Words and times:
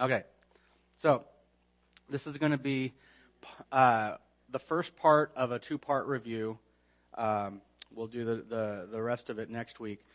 Okay, 0.00 0.22
so 0.96 1.26
this 2.08 2.26
is 2.26 2.38
going 2.38 2.52
to 2.52 2.58
be 2.58 2.94
uh, 3.70 4.14
the 4.48 4.58
first 4.58 4.96
part 4.96 5.30
of 5.36 5.52
a 5.52 5.58
two-part 5.58 6.06
review. 6.06 6.58
Um, 7.18 7.60
we'll 7.94 8.06
do 8.06 8.24
the, 8.24 8.36
the, 8.36 8.88
the 8.90 9.02
rest 9.02 9.28
of 9.28 9.38
it 9.38 9.50
next 9.50 9.78
week. 9.78 10.06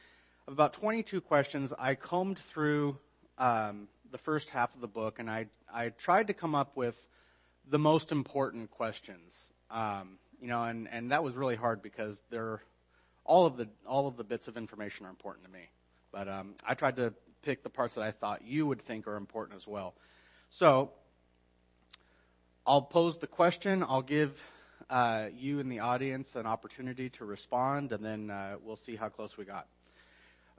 Of 0.48 0.54
about 0.54 0.74
22 0.74 1.22
questions, 1.22 1.72
I 1.78 1.94
combed 1.94 2.40
through 2.40 2.98
um, 3.38 3.88
the 4.10 4.18
first 4.18 4.50
half 4.50 4.74
of 4.74 4.82
the 4.82 4.88
book, 4.88 5.20
and 5.20 5.30
I 5.30 5.46
I 5.72 5.90
tried 5.90 6.28
to 6.28 6.34
come 6.34 6.56
up 6.56 6.76
with 6.76 6.96
the 7.70 7.78
most 7.78 8.12
important 8.12 8.72
questions. 8.72 9.40
Um, 9.70 10.18
you 10.42 10.48
know, 10.48 10.64
and, 10.64 10.88
and 10.92 11.12
that 11.12 11.24
was 11.24 11.36
really 11.36 11.56
hard 11.56 11.84
because 11.84 12.20
they're 12.32 12.64
all 13.24 13.46
of 13.46 13.56
the 13.56 13.68
all 13.86 14.08
of 14.08 14.18
the 14.18 14.24
bits 14.24 14.48
of 14.48 14.58
information 14.58 15.06
are 15.06 15.12
important 15.12 15.46
to 15.46 15.52
me. 15.52 15.70
But 16.12 16.28
um, 16.28 16.56
I 16.66 16.74
tried 16.74 16.96
to 16.96 17.14
pick 17.46 17.64
the 17.64 17.70
parts 17.70 17.96
that 17.96 18.04
I 18.04 18.12
thought 18.12 18.42
you 18.44 18.66
would 18.66 18.82
think 18.82 19.08
are 19.08 19.16
important 19.16 19.58
as 19.58 19.68
well. 19.68 19.94
So 20.50 20.92
I'll 22.66 22.82
pose 22.82 23.18
the 23.18 23.28
question. 23.28 23.84
I'll 23.84 24.02
give 24.02 24.44
uh, 24.90 25.28
you 25.38 25.60
in 25.60 25.70
the 25.70 25.80
audience 25.80 26.36
an 26.36 26.48
opportunity 26.48 27.10
to 27.12 27.26
respond, 27.26 27.92
and 27.92 28.04
then 28.04 28.32
uh, 28.32 28.56
we'll 28.64 28.76
see 28.76 28.96
how 28.96 29.10
close 29.10 29.38
we 29.38 29.46
got. 29.46 29.68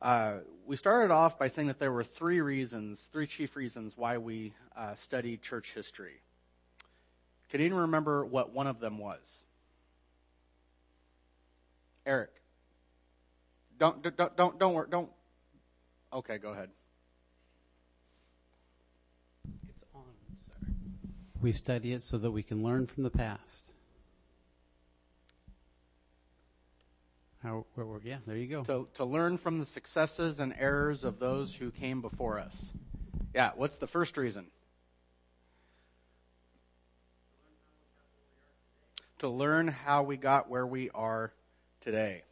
Uh, 0.00 0.38
we 0.66 0.76
started 0.76 1.12
off 1.12 1.38
by 1.38 1.48
saying 1.48 1.68
that 1.68 1.80
there 1.80 1.90
were 1.90 2.04
three 2.04 2.40
reasons, 2.40 3.09
three 3.12 3.26
chief 3.26 3.56
reasons 3.56 3.96
why 3.96 4.18
we 4.18 4.52
uh, 4.76 4.95
study 4.95 5.37
church 5.37 5.73
history. 5.74 6.20
Can 7.50 7.60
anyone 7.60 7.82
remember 7.82 8.24
what 8.24 8.52
one 8.52 8.66
of 8.66 8.78
them 8.78 8.98
was? 8.98 9.42
Eric. 12.04 12.30
Don't 13.78 14.02
don't 14.02 14.37
don't 14.37 14.59
don't 14.59 14.74
work. 14.74 14.90
Don't. 14.90 15.09
Okay, 16.12 16.38
go 16.38 16.51
ahead. 16.51 16.70
It's 19.69 19.84
on, 19.95 20.02
sir. 20.37 20.73
We 21.41 21.52
study 21.52 21.92
it 21.92 22.02
so 22.02 22.19
that 22.19 22.30
we 22.30 22.42
can 22.42 22.62
learn 22.62 22.87
from 22.87 23.02
the 23.02 23.10
past. 23.10 23.71
How, 27.43 27.66
where, 27.74 27.87
where, 27.87 28.01
yeah, 28.02 28.18
there 28.26 28.37
you 28.37 28.46
go. 28.46 28.65
To 28.65 28.88
to 28.95 29.04
learn 29.04 29.37
from 29.38 29.60
the 29.60 29.66
successes 29.66 30.40
and 30.40 30.54
errors 30.59 31.04
of 31.04 31.18
those 31.18 31.54
who 31.54 31.71
came 31.71 32.01
before 32.01 32.38
us. 32.41 32.57
Yeah. 33.35 33.51
What's 33.54 33.76
the 33.76 33.87
first 33.87 34.16
reason? 34.16 34.46
To 39.18 39.29
learn 39.29 39.68
how 39.68 40.02
we 40.02 40.16
got 40.16 40.48
where 40.51 40.66
we 40.66 40.91
are 40.91 41.32
today. 41.80 42.23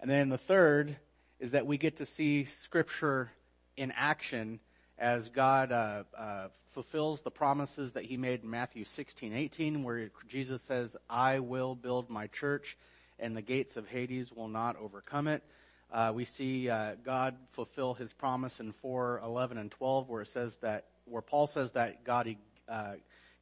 And 0.00 0.10
then 0.10 0.30
the 0.30 0.38
third 0.38 0.96
is 1.40 1.52
that 1.52 1.66
we 1.66 1.78
get 1.78 1.96
to 1.96 2.06
see 2.06 2.44
Scripture 2.44 3.32
in 3.76 3.90
action 3.96 4.60
as 4.98 5.30
God 5.30 5.72
uh, 5.72 6.04
uh, 6.16 6.48
fulfills 6.66 7.22
the 7.22 7.30
promises 7.30 7.92
that 7.92 8.04
He 8.04 8.18
made 8.18 8.42
in 8.44 8.50
Matthew 8.50 8.84
16, 8.84 9.32
18, 9.32 9.82
where 9.82 10.10
Jesus 10.28 10.60
says, 10.62 10.94
I 11.08 11.38
will 11.38 11.74
build 11.74 12.10
my 12.10 12.26
church, 12.26 12.76
and 13.18 13.34
the 13.34 13.42
gates 13.42 13.78
of 13.78 13.88
Hades 13.88 14.30
will 14.30 14.48
not 14.48 14.76
overcome 14.76 15.26
it. 15.28 15.42
Uh, 15.90 16.12
we 16.14 16.26
see 16.26 16.68
uh, 16.68 16.96
God 17.02 17.34
fulfill 17.52 17.94
His 17.94 18.12
promise 18.12 18.60
in 18.60 18.72
4, 18.72 19.22
11, 19.24 19.56
and 19.56 19.70
12, 19.70 20.10
where 20.10 20.20
it 20.20 20.28
says 20.28 20.56
that, 20.56 20.88
where 21.06 21.22
Paul 21.22 21.46
says 21.46 21.72
that 21.72 22.04
God 22.04 22.36
uh, 22.68 22.92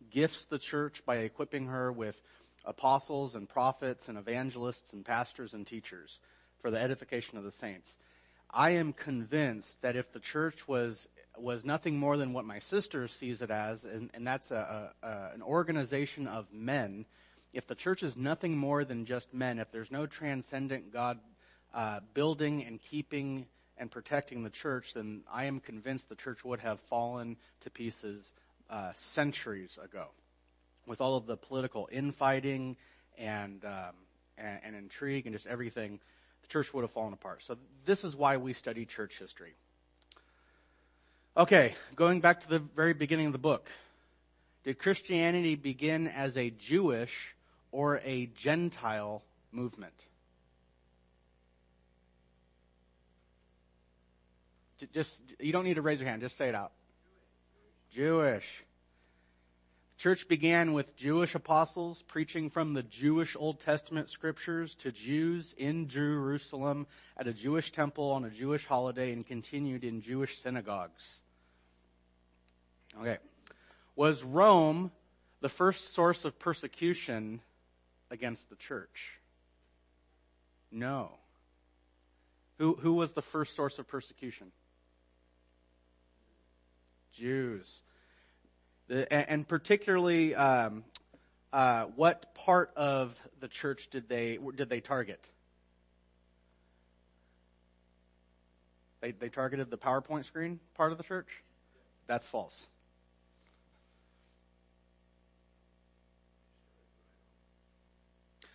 gifts 0.08 0.44
the 0.44 0.58
church 0.58 1.02
by 1.05 1.16
equipping 1.16 1.66
her 1.66 1.90
with 1.90 2.22
apostles 2.64 3.34
and 3.34 3.48
prophets 3.48 4.08
and 4.08 4.16
evangelists 4.16 4.92
and 4.92 5.05
pastors 5.05 5.52
and 5.52 5.66
teachers 5.66 6.20
for 6.61 6.70
the 6.70 6.81
edification 6.81 7.39
of 7.39 7.45
the 7.45 7.53
saints. 7.53 7.97
I 8.51 8.70
am 8.70 8.92
convinced 8.92 9.81
that 9.83 9.97
if 9.97 10.12
the 10.12 10.20
church 10.20 10.67
was 10.67 11.06
was 11.37 11.64
nothing 11.64 11.97
more 11.97 12.17
than 12.17 12.33
what 12.33 12.45
my 12.45 12.59
sister 12.59 13.06
sees 13.06 13.42
it 13.42 13.51
as, 13.51 13.84
and, 13.84 14.11
and 14.12 14.27
that's 14.27 14.51
a, 14.51 14.92
a, 15.03 15.06
a, 15.06 15.31
an 15.34 15.42
organization 15.42 16.27
of 16.27 16.53
men, 16.53 17.06
if 17.53 17.67
the 17.67 17.77
church 17.77 18.03
is 18.03 18.17
nothing 18.17 18.56
more 18.56 18.84
than 18.84 19.05
just 19.05 19.33
men, 19.33 19.61
if 19.61 19.70
there's 19.70 19.92
no 19.92 20.05
transcendent 20.05 20.92
God 20.92 21.20
uh, 21.73 22.01
building 22.13 22.64
and 22.64 22.80
keeping 22.83 23.47
and 23.77 23.89
protecting 23.89 24.42
the 24.42 24.51
church, 24.51 24.95
then 24.95 25.23
I 25.33 25.45
am 25.45 25.61
convinced 25.61 26.08
the 26.08 26.17
church 26.17 26.45
would 26.45 26.61
have 26.61 26.80
fallen 26.80 27.36
to 27.61 27.70
pieces 27.70 28.33
uh, 28.68 28.92
centuries 28.95 29.79
ago, 29.83 30.08
with 30.86 31.01
all 31.01 31.17
of 31.17 31.27
the 31.27 31.36
political 31.36 31.89
infighting 31.92 32.77
and, 33.17 33.64
um, 33.64 33.95
and 34.36 34.58
and 34.64 34.77
intrigue 34.77 35.27
and 35.27 35.35
just 35.35 35.47
everything 35.47 36.01
the 36.42 36.48
church 36.48 36.72
would 36.72 36.82
have 36.82 36.90
fallen 36.90 37.12
apart. 37.12 37.42
So 37.42 37.56
this 37.84 38.04
is 38.04 38.16
why 38.16 38.36
we 38.36 38.52
study 38.52 38.84
church 38.84 39.18
history. 39.18 39.54
Okay, 41.36 41.74
going 41.94 42.20
back 42.20 42.40
to 42.40 42.48
the 42.48 42.58
very 42.58 42.94
beginning 42.94 43.26
of 43.26 43.32
the 43.32 43.38
book. 43.38 43.68
Did 44.64 44.78
Christianity 44.78 45.54
begin 45.54 46.08
as 46.08 46.36
a 46.36 46.50
Jewish 46.50 47.34
or 47.70 48.00
a 48.04 48.26
Gentile 48.36 49.22
movement? 49.52 49.94
Just, 54.92 55.22
you 55.40 55.52
don't 55.52 55.64
need 55.64 55.74
to 55.74 55.82
raise 55.82 55.98
your 56.00 56.08
hand, 56.08 56.22
just 56.22 56.36
say 56.36 56.48
it 56.48 56.55
out. 56.55 56.72
Jewish. 57.92 58.64
Church 59.98 60.29
began 60.29 60.75
with 60.75 60.97
Jewish 60.97 61.35
apostles 61.35 62.03
preaching 62.07 62.51
from 62.51 62.73
the 62.73 62.85
Jewish 62.85 63.35
Old 63.36 63.59
Testament 63.59 64.09
scriptures 64.09 64.77
to 64.77 64.92
Jews 64.92 65.57
in 65.59 65.89
Jerusalem 65.89 66.86
at 67.17 67.27
a 67.27 67.33
Jewish 67.33 67.73
temple 67.73 68.13
on 68.13 68.25
a 68.25 68.31
Jewish 68.31 68.64
holiday 68.64 69.13
and 69.13 69.27
continued 69.27 69.83
in 69.83 70.01
Jewish 70.01 70.41
synagogues. 70.41 71.19
Okay. 73.01 73.19
Was 73.97 74.23
Rome 74.23 74.92
the 75.41 75.48
first 75.48 75.92
source 75.95 76.25
of 76.25 76.39
persecution 76.39 77.41
against 78.13 78.48
the 78.51 78.57
church? 78.57 79.19
No. 80.70 81.11
Who, 82.59 82.75
who 82.75 82.92
was 82.92 83.11
the 83.13 83.23
first 83.23 83.57
source 83.57 83.80
of 83.80 83.89
persecution? 83.89 84.53
Jews. 87.13 87.80
The, 88.88 89.30
and 89.30 89.46
particularly, 89.46 90.34
um, 90.34 90.82
uh, 91.52 91.84
what 91.96 92.34
part 92.34 92.72
of 92.74 93.20
the 93.40 93.48
church 93.48 93.88
did 93.90 94.08
they 94.08 94.38
did 94.56 94.70
they 94.70 94.80
target? 94.80 95.30
They 99.00 99.12
they 99.12 99.28
targeted 99.28 99.70
the 99.70 99.78
PowerPoint 99.78 100.24
screen 100.24 100.58
part 100.74 100.92
of 100.92 100.98
the 100.98 101.04
church. 101.04 101.28
That's 102.06 102.26
false. 102.26 102.68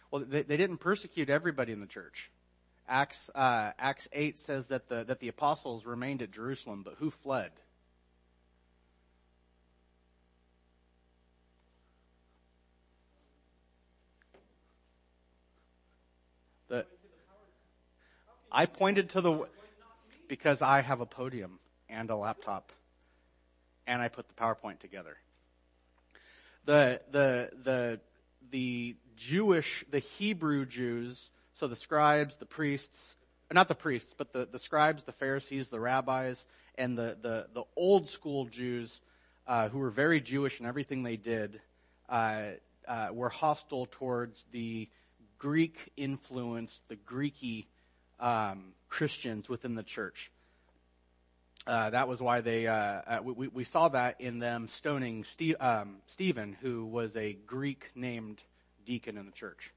Well, 0.10 0.24
they, 0.28 0.44
they 0.44 0.58
didn't 0.58 0.78
persecute 0.78 1.30
everybody 1.30 1.72
in 1.72 1.80
the 1.80 1.88
church. 1.88 2.32
Acts 2.88 3.30
uh, 3.36 3.72
Acts 3.80 4.08
eight 4.14 4.38
says 4.38 4.68
that 4.68 4.90
the 4.90 5.04
that 5.04 5.20
the 5.20 5.28
apostles 5.28 5.86
remained 5.86 6.22
at 6.22 6.32
Jerusalem, 6.32 6.82
but 6.84 6.96
who 6.98 7.12
fled? 7.12 7.52
The, 16.68 16.86
I 18.54 18.68
pointed 18.68 19.10
to 19.12 19.22
the, 19.22 19.48
because 20.28 20.62
I 20.62 20.82
have 20.82 21.02
a 21.02 21.08
podium 21.08 21.58
and 21.90 22.10
a 22.12 22.16
laptop 22.16 22.72
and 23.88 24.02
I 24.02 24.10
put 24.10 24.28
the 24.28 24.34
PowerPoint 24.36 24.80
together. 24.80 25.18
The, 26.66 27.02
the, 27.12 27.50
the, 27.64 28.00
the 28.52 28.96
Jewish, 29.18 29.84
the 29.90 30.00
Hebrew 30.00 30.66
Jews, 30.66 31.30
so 31.56 31.68
the 31.68 31.76
scribes, 31.76 32.38
the 32.38 32.46
priests, 32.46 33.16
not 33.52 33.68
the 33.68 33.76
priests, 33.76 34.14
but 34.18 34.32
the, 34.32 34.48
the 34.50 34.60
scribes, 34.60 35.04
the 35.04 35.12
Pharisees, 35.12 35.70
the 35.70 35.80
rabbis, 35.80 36.46
and 36.78 36.98
the, 36.98 37.18
the, 37.22 37.48
the 37.54 37.64
old 37.76 38.08
school 38.10 38.46
Jews, 38.46 39.02
uh, 39.48 39.70
who 39.70 39.80
were 39.80 39.90
very 39.90 40.22
Jewish 40.22 40.60
in 40.60 40.66
everything 40.68 41.04
they 41.04 41.18
did, 41.18 41.60
uh, 42.08 42.44
uh, 42.88 43.10
were 43.12 43.30
hostile 43.30 43.88
towards 43.90 44.46
the 44.52 44.88
Greek 45.38 45.92
influence, 45.98 46.80
the 46.88 46.96
Greeky 46.96 47.66
um, 48.24 48.74
Christians 48.90 49.50
within 49.50 49.76
the 49.76 49.84
church. 49.84 50.32
Uh, 51.68 51.90
that 51.92 52.08
was 52.08 52.20
why 52.22 52.42
they, 52.42 52.68
uh, 52.68 52.74
uh, 52.76 53.20
we, 53.24 53.48
we 53.48 53.64
saw 53.64 53.88
that 53.90 54.20
in 54.20 54.40
them 54.40 54.68
stoning 54.68 55.24
Steve, 55.24 55.56
um, 55.60 55.98
Stephen, 56.08 56.58
who 56.62 56.86
was 56.86 57.16
a 57.16 57.34
Greek 57.46 57.92
named 57.96 58.44
deacon 58.86 59.18
in 59.18 59.26
the 59.26 59.32
church. 59.32 59.72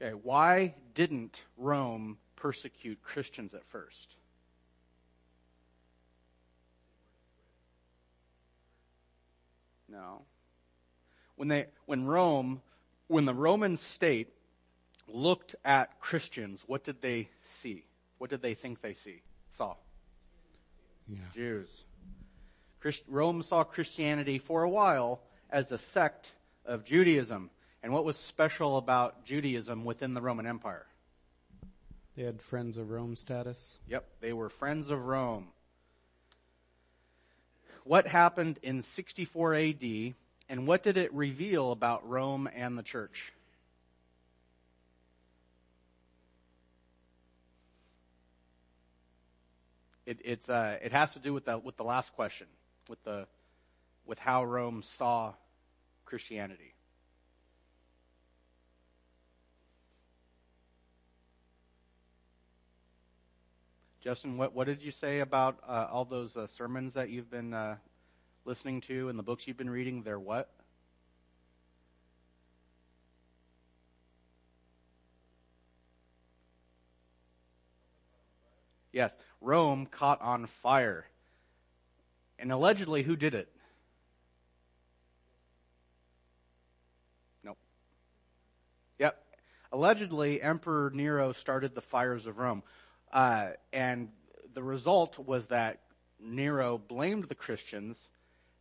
Okay, 0.00 0.12
why 0.22 0.74
didn't 0.94 1.40
Rome 1.56 2.18
persecute 2.36 3.02
Christians 3.02 3.54
at 3.54 3.64
first? 3.66 4.16
No. 9.88 10.22
When 11.36 11.48
they, 11.48 11.66
when 11.86 12.04
Rome 12.04 12.62
when 13.08 13.26
the 13.26 13.34
Roman 13.34 13.76
state 13.76 14.28
looked 15.08 15.54
at 15.64 16.00
Christians, 16.00 16.62
what 16.66 16.84
did 16.84 17.00
they 17.00 17.28
see? 17.60 17.84
What 18.18 18.30
did 18.30 18.42
they 18.42 18.54
think 18.54 18.80
they 18.80 18.94
see? 18.94 19.22
Saw? 19.56 19.74
Yeah. 21.08 21.18
Jews. 21.34 21.84
Christ- 22.80 23.04
Rome 23.08 23.42
saw 23.42 23.64
Christianity 23.64 24.38
for 24.38 24.62
a 24.62 24.70
while 24.70 25.20
as 25.50 25.70
a 25.70 25.78
sect 25.78 26.32
of 26.64 26.84
Judaism. 26.84 27.50
And 27.82 27.92
what 27.92 28.04
was 28.04 28.16
special 28.16 28.76
about 28.76 29.24
Judaism 29.24 29.84
within 29.84 30.14
the 30.14 30.22
Roman 30.22 30.46
Empire? 30.46 30.86
They 32.16 32.22
had 32.22 32.40
friends 32.40 32.76
of 32.76 32.90
Rome 32.90 33.16
status. 33.16 33.78
Yep, 33.88 34.04
they 34.20 34.32
were 34.32 34.48
friends 34.48 34.90
of 34.90 35.06
Rome. 35.06 35.48
What 37.84 38.06
happened 38.06 38.58
in 38.62 38.82
64 38.82 39.54
AD, 39.54 40.14
and 40.48 40.66
what 40.66 40.82
did 40.82 40.96
it 40.96 41.12
reveal 41.12 41.72
about 41.72 42.08
Rome 42.08 42.48
and 42.54 42.78
the 42.78 42.82
church? 42.82 43.32
It, 50.12 50.18
it's, 50.26 50.50
uh, 50.50 50.76
it 50.82 50.92
has 50.92 51.14
to 51.14 51.18
do 51.18 51.32
with 51.32 51.46
the, 51.46 51.58
with 51.58 51.78
the 51.78 51.84
last 51.84 52.12
question, 52.12 52.46
with, 52.86 53.02
the, 53.02 53.26
with 54.04 54.18
how 54.18 54.44
Rome 54.44 54.82
saw 54.82 55.32
Christianity. 56.04 56.74
Justin, 64.02 64.36
what, 64.36 64.54
what 64.54 64.66
did 64.66 64.82
you 64.82 64.90
say 64.90 65.20
about 65.20 65.56
uh, 65.66 65.86
all 65.90 66.04
those 66.04 66.36
uh, 66.36 66.46
sermons 66.46 66.92
that 66.92 67.08
you've 67.08 67.30
been 67.30 67.54
uh, 67.54 67.76
listening 68.44 68.82
to 68.82 69.08
and 69.08 69.18
the 69.18 69.22
books 69.22 69.48
you've 69.48 69.56
been 69.56 69.70
reading? 69.70 70.02
They're 70.02 70.20
what? 70.20 70.50
Yes, 78.92 79.16
Rome 79.40 79.86
caught 79.86 80.20
on 80.20 80.46
fire. 80.46 81.06
And 82.38 82.52
allegedly, 82.52 83.02
who 83.02 83.16
did 83.16 83.34
it? 83.34 83.48
Nope. 87.42 87.56
Yep. 88.98 89.22
Allegedly, 89.72 90.42
Emperor 90.42 90.90
Nero 90.90 91.32
started 91.32 91.74
the 91.74 91.80
fires 91.80 92.26
of 92.26 92.38
Rome. 92.38 92.62
Uh, 93.12 93.50
and 93.72 94.08
the 94.54 94.62
result 94.62 95.18
was 95.18 95.46
that 95.48 95.80
Nero 96.20 96.78
blamed 96.78 97.24
the 97.24 97.34
Christians. 97.34 97.98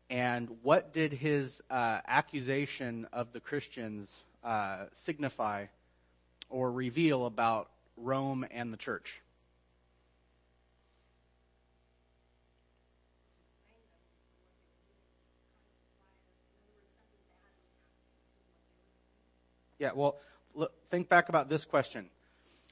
And 0.10 0.50
what 0.62 0.94
did 0.94 1.12
his 1.12 1.62
uh, 1.70 2.00
accusation 2.08 3.08
of 3.12 3.34
the 3.34 3.40
Christians 3.40 4.24
uh, 4.44 4.86
signify 5.04 5.66
or 6.50 6.72
reveal 6.72 7.26
about 7.26 7.70
Rome 7.98 8.46
and 8.52 8.72
the 8.72 8.78
church? 8.78 9.22
Yeah, 19.82 19.94
well, 19.96 20.18
look, 20.54 20.74
think 20.92 21.10
back 21.10 21.30
about 21.30 21.50
this 21.50 21.66
question. 21.66 22.08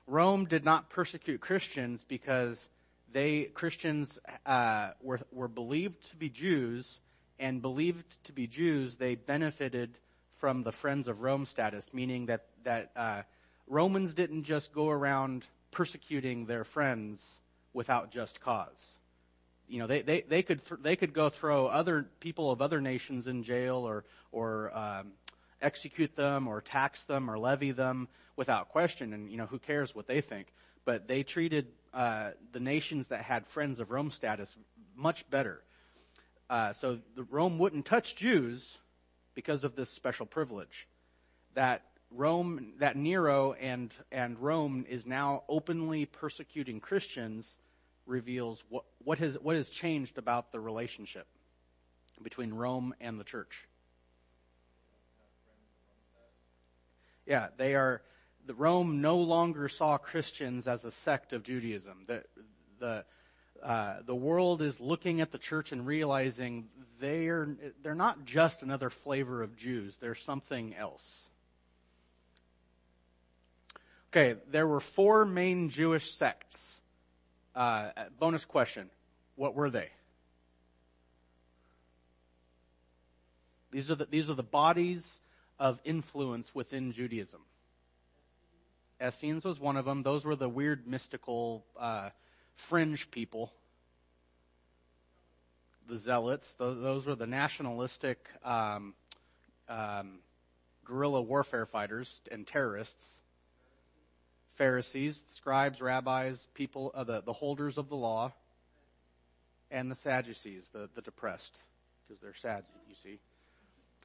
Rome 0.06 0.46
did 0.46 0.64
not 0.64 0.92
persecute 0.92 1.42
Christians 1.42 2.06
because 2.08 2.64
they 3.12 3.46
Christians 3.46 4.20
uh, 4.46 4.92
were 5.02 5.20
were 5.32 5.48
believed 5.48 6.12
to 6.12 6.16
be 6.16 6.30
Jews, 6.30 7.00
and 7.40 7.64
believed 7.64 8.06
to 8.26 8.32
be 8.32 8.46
Jews, 8.46 8.96
they 8.98 9.16
benefited 9.16 9.98
from 10.38 10.62
the 10.62 10.72
friends 10.72 11.08
of 11.08 11.22
Rome 11.22 11.48
status, 11.48 11.90
meaning 11.94 12.28
that 12.28 12.46
that 12.64 12.92
uh, 12.96 13.24
Romans 13.66 14.14
didn't 14.14 14.44
just 14.44 14.72
go 14.72 14.90
around 14.90 15.48
persecuting 15.72 16.46
their 16.46 16.64
friends 16.64 17.40
without 17.74 18.12
just 18.12 18.40
cause. 18.40 18.94
You 19.68 19.80
know, 19.80 19.88
they 19.88 20.04
they, 20.04 20.22
they 20.22 20.44
could 20.44 20.64
th- 20.64 20.82
they 20.84 20.96
could 20.96 21.14
go 21.14 21.30
throw 21.30 21.66
other 21.66 22.06
people 22.20 22.52
of 22.52 22.62
other 22.62 22.80
nations 22.80 23.26
in 23.26 23.42
jail 23.42 23.78
or 23.78 24.06
or 24.32 24.70
um, 24.78 25.14
execute 25.62 26.16
them 26.16 26.48
or 26.48 26.62
tax 26.62 27.04
them 27.04 27.30
or 27.30 27.38
levy 27.38 27.72
them 27.72 28.08
without 28.36 28.70
question. 28.70 29.14
And, 29.14 29.30
you 29.30 29.38
know, 29.38 29.46
who 29.46 29.60
cares 29.60 29.94
what 29.94 30.08
they 30.08 30.22
think? 30.22 30.48
But 30.86 31.08
they 31.08 31.24
treated 31.24 31.68
uh, 31.94 32.32
the 32.52 32.60
nations 32.60 33.08
that 33.08 33.22
had 33.22 33.48
friends 33.48 33.80
of 33.80 33.92
Rome 33.92 34.12
status 34.12 34.56
much 34.96 35.30
better. 35.30 35.62
Uh, 36.50 36.74
so 36.74 37.00
the, 37.16 37.24
Rome 37.24 37.60
wouldn't 37.60 37.86
touch 37.86 38.16
Jews 38.16 38.78
because 39.36 39.64
of 39.64 39.76
this 39.76 39.90
special 39.90 40.26
privilege. 40.26 40.88
That 41.54 41.84
Rome, 42.12 42.74
that 42.80 42.96
Nero 42.96 43.54
and, 43.54 43.94
and 44.12 44.40
Rome 44.40 44.86
is 44.90 45.06
now 45.06 45.44
openly 45.48 46.06
persecuting 46.06 46.80
Christians 46.80 47.58
reveals 48.06 48.64
what, 48.70 48.86
what 49.04 49.20
has, 49.20 49.36
what 49.36 49.56
has 49.56 49.70
changed 49.70 50.18
about 50.18 50.52
the 50.52 50.60
relationship 50.60 51.28
between 52.24 52.54
Rome 52.54 52.96
and 53.00 53.20
the 53.20 53.24
church. 53.24 53.68
Yeah, 57.30 57.50
they 57.58 57.76
are. 57.76 58.02
The 58.48 58.56
Rome 58.56 59.02
no 59.02 59.18
longer 59.18 59.70
saw 59.70 60.00
Christians 60.00 60.68
as 60.68 60.84
a 60.84 60.92
sect 60.92 61.32
of 61.32 61.44
Judaism. 61.44 62.06
The 62.08 62.24
the 62.80 63.06
uh, 63.62 63.98
the 64.04 64.16
world 64.16 64.64
is 64.64 64.80
looking 64.80 65.22
at 65.22 65.32
the 65.32 65.38
church 65.38 65.72
and 65.72 65.86
realizing 65.86 66.70
they're 67.00 67.56
they're 67.84 67.94
not 67.94 68.26
just 68.26 68.64
another 68.64 68.90
flavor 68.90 69.44
of 69.44 69.56
Jews. 69.56 69.96
They're 69.98 70.16
something 70.16 70.74
else. 70.76 71.28
Okay, 74.12 74.40
there 74.50 74.68
were 74.68 74.80
four 74.80 75.24
main 75.24 75.70
Jewish 75.70 76.12
sects. 76.12 76.82
Uh, 77.56 77.92
bonus 78.18 78.44
question: 78.44 78.90
What 79.36 79.54
were 79.54 79.70
they? 79.70 79.90
These 83.70 83.92
are 83.92 83.96
the 83.96 84.06
these 84.06 84.32
are 84.32 84.36
the 84.36 84.42
bodies 84.42 85.20
of 85.60 85.80
influence 85.84 86.54
within 86.56 86.92
Judaism. 86.92 87.42
Essenes 89.02 89.44
was 89.44 89.60
one 89.60 89.78
of 89.78 89.86
them. 89.86 90.04
Those 90.04 90.26
were 90.26 90.36
the 90.36 90.50
weird, 90.50 90.88
mystical, 90.88 91.66
uh, 91.78 92.10
fringe 92.56 93.12
people. 93.12 93.54
The 95.88 95.98
Zealots, 95.98 96.54
those 96.60 97.08
were 97.08 97.16
the 97.16 97.26
nationalistic 97.26 98.30
um, 98.44 98.94
um, 99.68 100.20
guerrilla 100.86 101.22
warfare 101.22 101.66
fighters 101.66 102.22
and 102.32 102.46
terrorists. 102.46 103.22
Pharisees, 104.56 105.24
scribes, 105.30 105.82
rabbis, 105.82 106.48
people, 106.54 106.92
uh, 106.94 107.06
the, 107.06 107.22
the 107.22 107.34
holders 107.34 107.78
of 107.78 107.88
the 107.88 107.96
law, 107.96 108.34
and 109.72 109.90
the 109.90 109.96
Sadducees, 109.96 110.70
the, 110.74 110.90
the 110.96 111.02
depressed, 111.02 111.58
because 112.06 112.22
they're 112.22 112.34
sad, 112.34 112.66
you 112.90 112.96
see. 112.96 113.20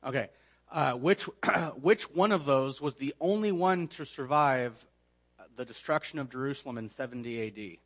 Okay, 0.07 0.29
uh, 0.71 0.94
which 0.94 1.25
which 1.80 2.11
one 2.11 2.33
of 2.33 2.44
those 2.44 2.80
was 2.80 2.94
the 2.94 3.14
only 3.21 3.52
one 3.52 3.88
to 3.88 4.04
survive 4.04 4.73
the 5.56 5.64
destruction 5.64 6.18
of 6.18 6.30
Jerusalem 6.30 6.78
in 6.78 6.88
70 6.88 7.47
AD? 7.47 7.78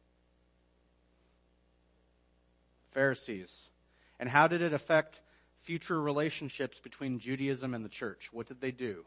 Pharisees. 2.93 3.71
And 4.19 4.29
how 4.29 4.49
did 4.49 4.63
it 4.63 4.73
affect 4.73 5.21
future 5.63 6.01
relationships 6.01 6.81
between 6.81 7.19
Judaism 7.19 7.75
and 7.75 7.85
the 7.85 7.89
church? 7.89 8.31
What 8.33 8.49
did 8.49 8.61
they 8.61 8.73
do? 8.73 9.05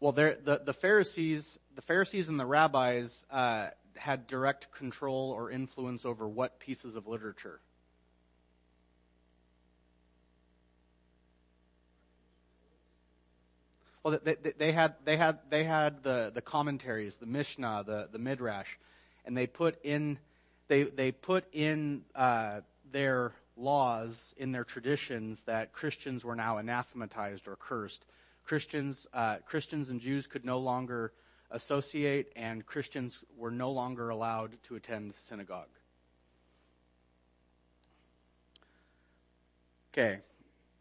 Well, 0.00 0.12
the, 0.12 0.60
the 0.64 0.72
Pharisees, 0.72 1.60
the 1.76 1.82
Pharisees 1.82 2.28
and 2.28 2.38
the 2.38 2.44
rabbis 2.44 3.24
uh, 3.30 3.68
had 3.94 4.26
direct 4.26 4.72
control 4.72 5.30
or 5.30 5.48
influence 5.48 6.04
over 6.04 6.28
what 6.28 6.58
pieces 6.58 6.96
of 6.96 7.06
literature? 7.06 7.60
Well, 14.04 14.18
they, 14.22 14.34
they, 14.34 14.52
they, 14.52 14.72
had 14.72 14.94
they 15.04 15.16
had 15.16 15.38
they 15.48 15.62
had 15.62 16.02
the, 16.02 16.32
the 16.34 16.42
commentaries, 16.42 17.16
the 17.16 17.26
Mishnah, 17.26 17.84
the 17.86 18.08
the 18.10 18.18
Midrash, 18.18 18.76
and 19.24 19.36
they 19.36 19.46
put 19.46 19.78
in 19.84 20.18
they 20.66 20.82
they 20.84 21.12
put 21.12 21.44
in 21.52 22.02
uh, 22.14 22.60
their 22.90 23.32
laws 23.56 24.34
in 24.36 24.50
their 24.50 24.64
traditions 24.64 25.42
that 25.42 25.72
Christians 25.72 26.24
were 26.24 26.34
now 26.34 26.58
anathematized 26.58 27.46
or 27.46 27.54
cursed. 27.54 28.04
Christians 28.44 29.06
uh, 29.12 29.36
Christians 29.46 29.88
and 29.88 30.00
Jews 30.00 30.26
could 30.26 30.44
no 30.44 30.58
longer 30.58 31.12
associate, 31.52 32.32
and 32.34 32.66
Christians 32.66 33.22
were 33.36 33.50
no 33.52 33.70
longer 33.70 34.08
allowed 34.08 34.56
to 34.64 34.74
attend 34.74 35.14
synagogue. 35.28 35.68
Okay, 39.92 40.20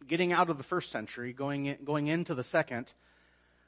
getting 0.08 0.32
out 0.32 0.50
of 0.50 0.58
the 0.58 0.64
first 0.64 0.90
century, 0.90 1.34
going 1.34 1.68
in, 1.68 1.78
going 1.84 2.08
into 2.08 2.34
the 2.34 2.44
second. 2.44 2.92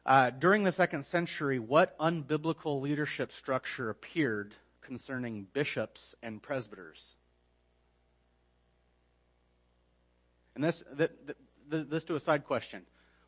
Uh, 0.05 0.29
during 0.29 0.63
the 0.63 0.72
second 0.72 1.05
century, 1.05 1.60
what 1.60 1.98
unbiblical 1.98 2.81
leadership 2.81 3.31
structure 3.31 3.89
appeared 3.89 4.53
concerning 4.81 5.48
bishops 5.53 6.13
and 6.22 6.41
presbyters? 6.41 7.15
And 10.55 10.63
this, 10.63 10.83
this, 10.93 11.10
this 11.69 12.03
to 12.05 12.15
a 12.15 12.19
side 12.19 12.45
question. 12.45 12.81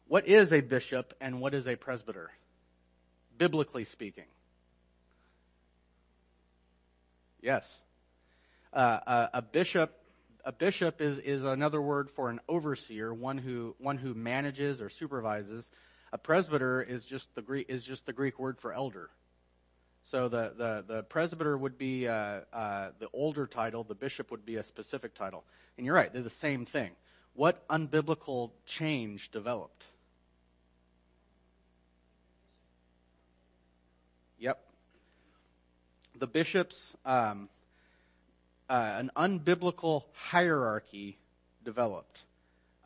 What 0.07 0.27
is 0.27 0.53
a 0.53 0.61
bishop 0.61 1.13
and 1.19 1.39
what 1.39 1.53
is 1.53 1.67
a 1.67 1.75
presbyter? 1.75 2.29
Biblically 3.37 3.85
speaking. 3.85 4.25
Yes. 7.41 7.79
Uh, 8.73 8.99
a, 9.07 9.29
a 9.35 9.41
bishop, 9.41 9.97
a 10.43 10.51
bishop 10.51 11.01
is, 11.01 11.17
is 11.19 11.43
another 11.43 11.81
word 11.81 12.09
for 12.11 12.29
an 12.29 12.39
overseer, 12.47 13.13
one 13.13 13.37
who, 13.37 13.75
one 13.79 13.97
who 13.97 14.13
manages 14.13 14.81
or 14.81 14.89
supervises. 14.89 15.71
A 16.15 16.17
presbyter 16.17 16.81
is 16.81 17.03
just 17.03 17.35
the 17.35 17.41
Greek, 17.41 17.65
is 17.69 17.83
just 17.83 18.05
the 18.05 18.13
Greek 18.13 18.39
word 18.39 18.57
for 18.57 18.71
elder. 18.71 19.09
So 20.03 20.29
the, 20.29 20.53
the, 20.57 20.85
the 20.87 21.03
presbyter 21.03 21.57
would 21.57 21.77
be 21.77 22.07
uh, 22.07 22.39
uh, 22.53 22.91
the 22.99 23.09
older 23.11 23.45
title, 23.45 23.83
the 23.83 23.95
bishop 23.95 24.31
would 24.31 24.45
be 24.45 24.55
a 24.55 24.63
specific 24.63 25.13
title. 25.13 25.43
And 25.75 25.85
you're 25.85 25.93
right, 25.93 26.13
they're 26.13 26.21
the 26.21 26.29
same 26.29 26.65
thing. 26.65 26.91
What 27.33 27.67
unbiblical 27.67 28.51
change 28.65 29.29
developed? 29.29 29.87
Yep. 34.39 34.57
The 36.17 36.27
bishops, 36.27 36.95
um, 37.05 37.49
uh, 38.69 38.95
an 38.99 39.11
unbiblical 39.17 40.03
hierarchy 40.13 41.17
developed. 41.65 42.23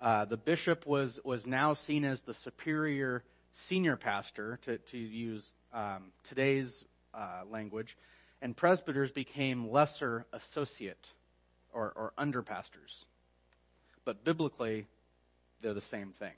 Uh, 0.01 0.25
the 0.25 0.37
bishop 0.37 0.85
was, 0.85 1.19
was 1.23 1.45
now 1.45 1.73
seen 1.73 2.05
as 2.05 2.21
the 2.21 2.33
superior 2.33 3.23
senior 3.53 3.97
pastor, 3.97 4.59
to, 4.63 4.77
to 4.77 4.97
use 4.97 5.53
um, 5.73 6.11
today's 6.27 6.85
uh, 7.13 7.41
language, 7.49 7.97
and 8.41 8.55
presbyters 8.55 9.11
became 9.11 9.69
lesser 9.69 10.25
associate 10.31 11.11
or, 11.73 11.91
or 11.95 12.13
under 12.17 12.41
pastors. 12.41 13.05
But 14.05 14.23
biblically, 14.23 14.87
they're 15.61 15.73
the 15.73 15.81
same 15.81 16.13
thing. 16.13 16.33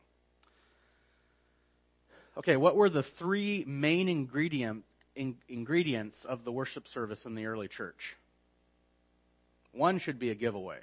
Okay, 2.38 2.58
what 2.58 2.76
were 2.76 2.90
the 2.90 3.04
three 3.04 3.64
main 3.68 4.08
ingredient, 4.08 4.84
in, 5.16 5.36
ingredients 5.48 6.26
of 6.26 6.44
the 6.44 6.52
worship 6.52 6.88
service 6.88 7.26
in 7.26 7.36
the 7.36 7.46
early 7.46 7.68
church? 7.68 8.16
One 9.74 10.00
should 10.00 10.18
be 10.18 10.32
a 10.32 10.36
giveaway. 10.36 10.80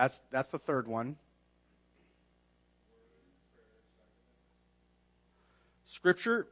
That's, 0.00 0.18
that's 0.30 0.48
the 0.48 0.58
third 0.58 0.88
one. 0.88 1.16
Scripture, 5.84 6.46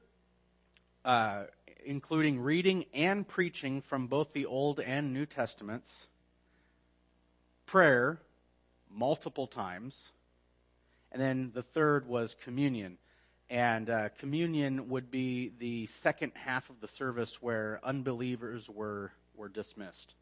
uh, 1.02 1.45
including 1.83 2.40
reading 2.40 2.85
and 2.93 3.26
preaching 3.26 3.81
from 3.81 4.07
both 4.07 4.35
the 4.35 4.45
Old 4.45 4.81
and 4.81 5.14
New 5.14 5.25
Testaments. 5.25 6.09
Prayer, 7.64 8.21
multiple 8.95 9.47
times. 9.47 10.11
And 11.11 11.23
then 11.23 11.50
the 11.55 11.62
third 11.62 12.07
was 12.07 12.37
communion. 12.45 12.99
And 13.49 13.88
uh, 13.88 14.11
communion 14.19 14.90
would 14.90 15.11
be 15.11 15.52
the 15.59 15.87
second 15.87 16.33
half 16.35 16.69
of 16.69 16.83
the 16.83 16.88
service 16.88 17.40
where 17.40 17.81
unbelievers 17.83 18.69
were, 18.69 19.11
were 19.35 19.49
dismissed. 19.49 20.12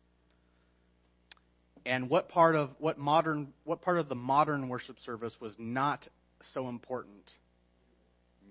And 1.87 2.11
what 2.11 2.28
part 2.28 2.57
of 2.57 2.75
what 2.78 2.99
modern 2.99 3.52
what 3.62 3.81
part 3.81 3.99
of 3.99 4.09
the 4.09 4.16
modern 4.16 4.69
worship 4.69 4.99
service 4.99 5.40
was 5.40 5.57
not 5.57 6.09
so 6.43 6.69
important? 6.69 7.33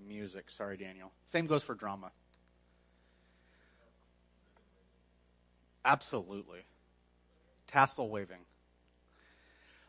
Music. 0.07 0.49
Sorry, 0.49 0.77
Daniel. 0.77 1.11
Same 1.27 1.45
goes 1.45 1.61
for 1.61 1.75
drama. 1.75 2.11
Absolutely. 5.83 6.59
Tassel 7.67 8.09
waving. 8.09 8.39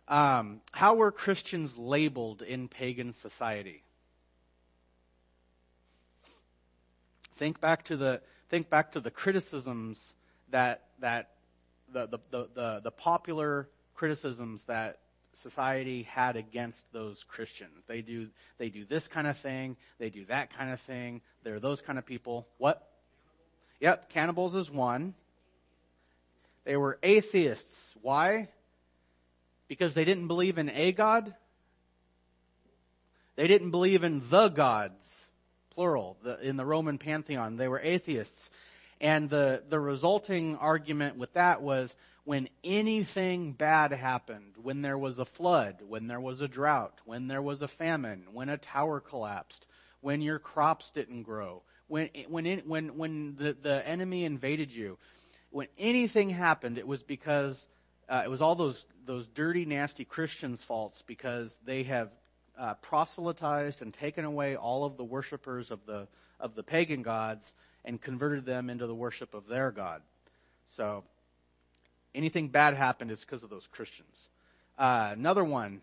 Um, 0.08 0.60
how 0.72 0.94
were 0.94 1.12
Christians 1.12 1.78
labeled 1.78 2.42
in 2.42 2.66
pagan 2.66 3.12
society? 3.12 3.84
Think 7.36 7.60
back 7.60 7.84
to 7.84 7.96
the 7.96 8.22
think 8.48 8.68
back 8.68 8.92
to 8.92 9.00
the 9.00 9.10
criticisms 9.12 10.14
that 10.50 10.82
that 10.98 11.30
the 11.92 12.06
the, 12.06 12.48
the, 12.54 12.80
the, 12.84 12.90
popular 12.90 13.68
criticisms 13.94 14.64
that 14.64 14.98
society 15.32 16.02
had 16.04 16.36
against 16.36 16.84
those 16.92 17.24
Christians. 17.24 17.84
They 17.86 18.02
do 18.02 18.28
they 18.58 18.68
do 18.68 18.84
this 18.84 19.08
kind 19.08 19.26
of 19.26 19.36
thing, 19.38 19.76
they 19.98 20.10
do 20.10 20.24
that 20.26 20.56
kind 20.56 20.72
of 20.72 20.80
thing. 20.80 21.22
They're 21.42 21.60
those 21.60 21.80
kind 21.80 21.98
of 21.98 22.06
people. 22.06 22.46
What? 22.58 22.86
Yep, 23.80 24.10
cannibals 24.10 24.54
is 24.54 24.70
one. 24.70 25.14
They 26.64 26.76
were 26.76 26.98
atheists. 27.02 27.94
Why? 28.02 28.48
Because 29.68 29.94
they 29.94 30.04
didn't 30.04 30.28
believe 30.28 30.58
in 30.58 30.70
a 30.70 30.92
God. 30.92 31.34
They 33.36 33.46
didn't 33.46 33.70
believe 33.70 34.02
in 34.02 34.22
the 34.30 34.48
gods 34.48 35.26
plural, 35.76 36.16
the, 36.22 36.40
in 36.40 36.56
the 36.56 36.64
Roman 36.64 36.98
pantheon. 36.98 37.56
They 37.56 37.68
were 37.68 37.80
atheists. 37.82 38.50
And 39.00 39.28
the, 39.28 39.62
the 39.68 39.78
resulting 39.78 40.56
argument 40.56 41.16
with 41.16 41.32
that 41.34 41.62
was 41.62 41.94
when 42.24 42.48
anything 42.64 43.52
bad 43.52 43.92
happened, 43.92 44.54
when 44.60 44.82
there 44.82 44.98
was 44.98 45.18
a 45.18 45.24
flood, 45.24 45.82
when 45.86 46.06
there 46.06 46.20
was 46.20 46.40
a 46.40 46.48
drought, 46.48 47.00
when 47.04 47.28
there 47.28 47.42
was 47.42 47.62
a 47.62 47.68
famine, 47.68 48.24
when 48.32 48.48
a 48.48 48.58
tower 48.58 49.00
collapsed, 49.00 49.66
when 50.00 50.22
your 50.22 50.38
crops 50.38 50.90
didn't 50.90 51.22
grow, 51.22 51.62
when, 51.88 52.08
when, 52.28 52.46
it, 52.46 52.66
when, 52.66 52.96
when 52.96 53.36
the, 53.36 53.56
the 53.60 53.86
enemy 53.86 54.24
invaded 54.24 54.72
you, 54.72 54.98
when 55.50 55.68
anything 55.78 56.30
happened, 56.30 56.78
it 56.78 56.86
was 56.86 57.02
because 57.02 57.66
uh, 58.08 58.22
it 58.24 58.28
was 58.28 58.42
all 58.42 58.54
those, 58.54 58.84
those 59.04 59.26
dirty, 59.28 59.64
nasty 59.64 60.04
Christians' 60.04 60.62
faults 60.62 61.02
because 61.06 61.58
they 61.64 61.84
have 61.84 62.10
uh, 62.58 62.74
proselytized 62.74 63.82
and 63.82 63.92
taken 63.92 64.24
away 64.24 64.56
all 64.56 64.84
of 64.84 64.96
the 64.96 65.04
worshippers 65.04 65.70
of 65.70 65.84
the 65.86 66.08
of 66.38 66.54
the 66.54 66.62
pagan 66.62 67.02
gods 67.02 67.54
and 67.86 68.00
converted 68.00 68.44
them 68.44 68.68
into 68.68 68.86
the 68.86 68.94
worship 68.94 69.32
of 69.32 69.46
their 69.46 69.70
god. 69.70 70.02
So 70.66 71.04
anything 72.14 72.48
bad 72.48 72.74
happened 72.74 73.10
is 73.10 73.20
because 73.20 73.42
of 73.42 73.50
those 73.50 73.66
Christians. 73.66 74.28
Uh, 74.78 75.10
another 75.12 75.44
one, 75.44 75.80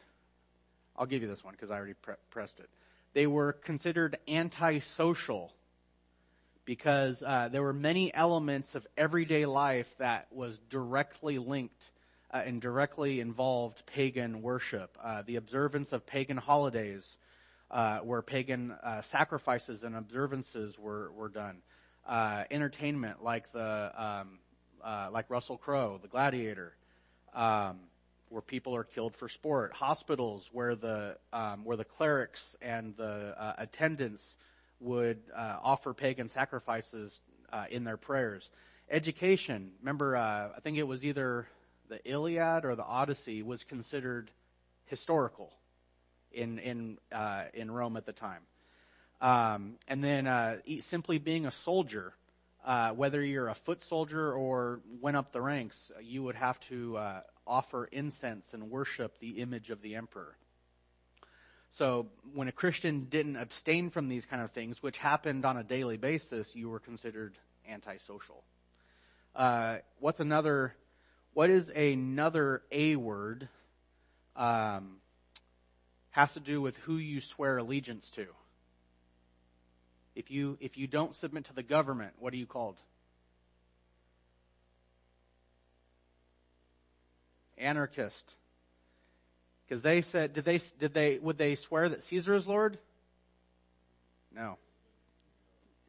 I'll 0.97 1.05
give 1.05 1.21
you 1.21 1.27
this 1.27 1.43
one 1.43 1.53
because 1.53 1.71
I 1.71 1.77
already 1.77 1.93
pre- 1.93 2.15
pressed 2.29 2.59
it. 2.59 2.69
They 3.13 3.27
were 3.27 3.53
considered 3.53 4.17
antisocial 4.27 5.51
because 6.65 7.21
uh, 7.25 7.49
there 7.51 7.61
were 7.61 7.73
many 7.73 8.13
elements 8.13 8.75
of 8.75 8.85
everyday 8.97 9.45
life 9.45 9.93
that 9.97 10.27
was 10.31 10.57
directly 10.69 11.37
linked 11.37 11.91
uh, 12.31 12.41
and 12.45 12.61
directly 12.61 13.19
involved 13.19 13.85
pagan 13.85 14.41
worship. 14.41 14.97
Uh, 15.01 15.21
the 15.23 15.35
observance 15.35 15.91
of 15.93 16.05
pagan 16.05 16.37
holidays, 16.37 17.17
uh, 17.69 17.99
where 17.99 18.21
pagan 18.21 18.71
uh, 18.83 19.01
sacrifices 19.03 19.83
and 19.83 19.95
observances 19.95 20.79
were 20.79 21.11
were 21.11 21.29
done. 21.29 21.57
Uh, 22.05 22.43
entertainment, 22.51 23.23
like 23.23 23.51
the 23.53 23.91
um, 23.95 24.39
uh, 24.83 25.09
like 25.11 25.29
Russell 25.29 25.57
Crowe, 25.57 25.99
The 26.01 26.09
Gladiator, 26.09 26.75
um, 27.33 27.79
where 28.29 28.41
people 28.41 28.75
are 28.75 28.83
killed 28.83 29.15
for 29.15 29.29
sport. 29.29 29.71
Hospitals, 29.73 30.49
where 30.51 30.75
the 30.75 31.17
um, 31.31 31.63
where 31.63 31.77
the 31.77 31.85
clerics 31.85 32.57
and 32.61 32.95
the 32.97 33.35
attendants 33.57 34.35
would 34.81 35.19
offer 35.33 35.93
pagan 35.93 36.27
sacrifices 36.27 37.21
in 37.69 37.85
their 37.85 37.97
prayers 37.97 38.49
education. 38.89 39.71
Remember, 39.81 40.15
uh, 40.15 40.49
I 40.55 40.59
think 40.61 40.77
it 40.77 40.87
was 40.87 41.03
either 41.03 41.47
the 41.89 41.99
Iliad 42.09 42.65
or 42.65 42.75
the 42.75 42.85
Odyssey 42.85 43.43
was 43.43 43.63
considered 43.63 44.31
historical 44.85 45.51
in 46.31 46.59
in 46.59 46.97
uh, 47.11 47.45
in 47.53 47.71
Rome 47.71 47.97
at 47.97 48.05
the 48.05 48.13
time. 48.13 48.41
Um, 49.23 49.75
and 49.87 50.03
then 50.03 50.27
uh, 50.27 50.57
simply 50.81 51.17
being 51.17 51.45
a 51.45 51.51
soldier, 51.51 52.13
uh, 52.65 52.91
whether 52.91 53.23
you're 53.23 53.47
a 53.47 53.55
foot 53.55 53.81
soldier 53.81 54.33
or 54.33 54.81
went 54.99 55.15
up 55.15 55.31
the 55.31 55.39
ranks, 55.39 55.93
you 56.01 56.23
would 56.23 56.35
have 56.35 56.59
to 56.67 56.97
uh, 56.97 57.21
offer 57.47 57.85
incense 57.85 58.53
and 58.53 58.69
worship 58.69 59.17
the 59.19 59.39
image 59.39 59.69
of 59.69 59.81
the 59.81 59.95
emperor. 59.95 60.35
So 61.71 62.07
when 62.33 62.49
a 62.49 62.51
Christian 62.51 63.05
didn't 63.05 63.37
abstain 63.37 63.89
from 63.91 64.09
these 64.09 64.25
kind 64.25 64.41
of 64.41 64.51
things, 64.51 64.83
which 64.83 64.97
happened 64.97 65.45
on 65.45 65.55
a 65.55 65.63
daily 65.63 65.95
basis, 65.95 66.53
you 66.53 66.67
were 66.67 66.79
considered 66.79 67.37
antisocial. 67.67 68.43
Uh, 69.33 69.77
what's 69.99 70.19
another 70.19 70.75
what 71.33 71.49
is 71.49 71.69
another 71.69 72.61
A 72.73 72.97
word? 72.97 73.47
Um, 74.35 74.97
has 76.11 76.33
to 76.33 76.41
do 76.41 76.59
with 76.61 76.75
who 76.77 76.97
you 76.97 77.21
swear 77.21 77.57
allegiance 77.57 78.09
to. 78.11 78.27
If 80.15 80.29
you 80.29 80.57
if 80.59 80.77
you 80.77 80.87
don't 80.87 81.15
submit 81.15 81.45
to 81.45 81.53
the 81.53 81.63
government, 81.63 82.13
what 82.19 82.33
are 82.33 82.37
you 82.37 82.45
called? 82.45 82.77
Anarchist. 87.57 88.33
Because 89.65 89.81
they 89.81 90.01
said, 90.01 90.33
did 90.33 90.45
they 90.45 90.59
did 90.77 90.93
they 90.93 91.17
would 91.17 91.37
they 91.37 91.55
swear 91.55 91.89
that 91.89 92.03
Caesar 92.03 92.35
is 92.35 92.47
Lord? 92.47 92.77
No. 94.35 94.57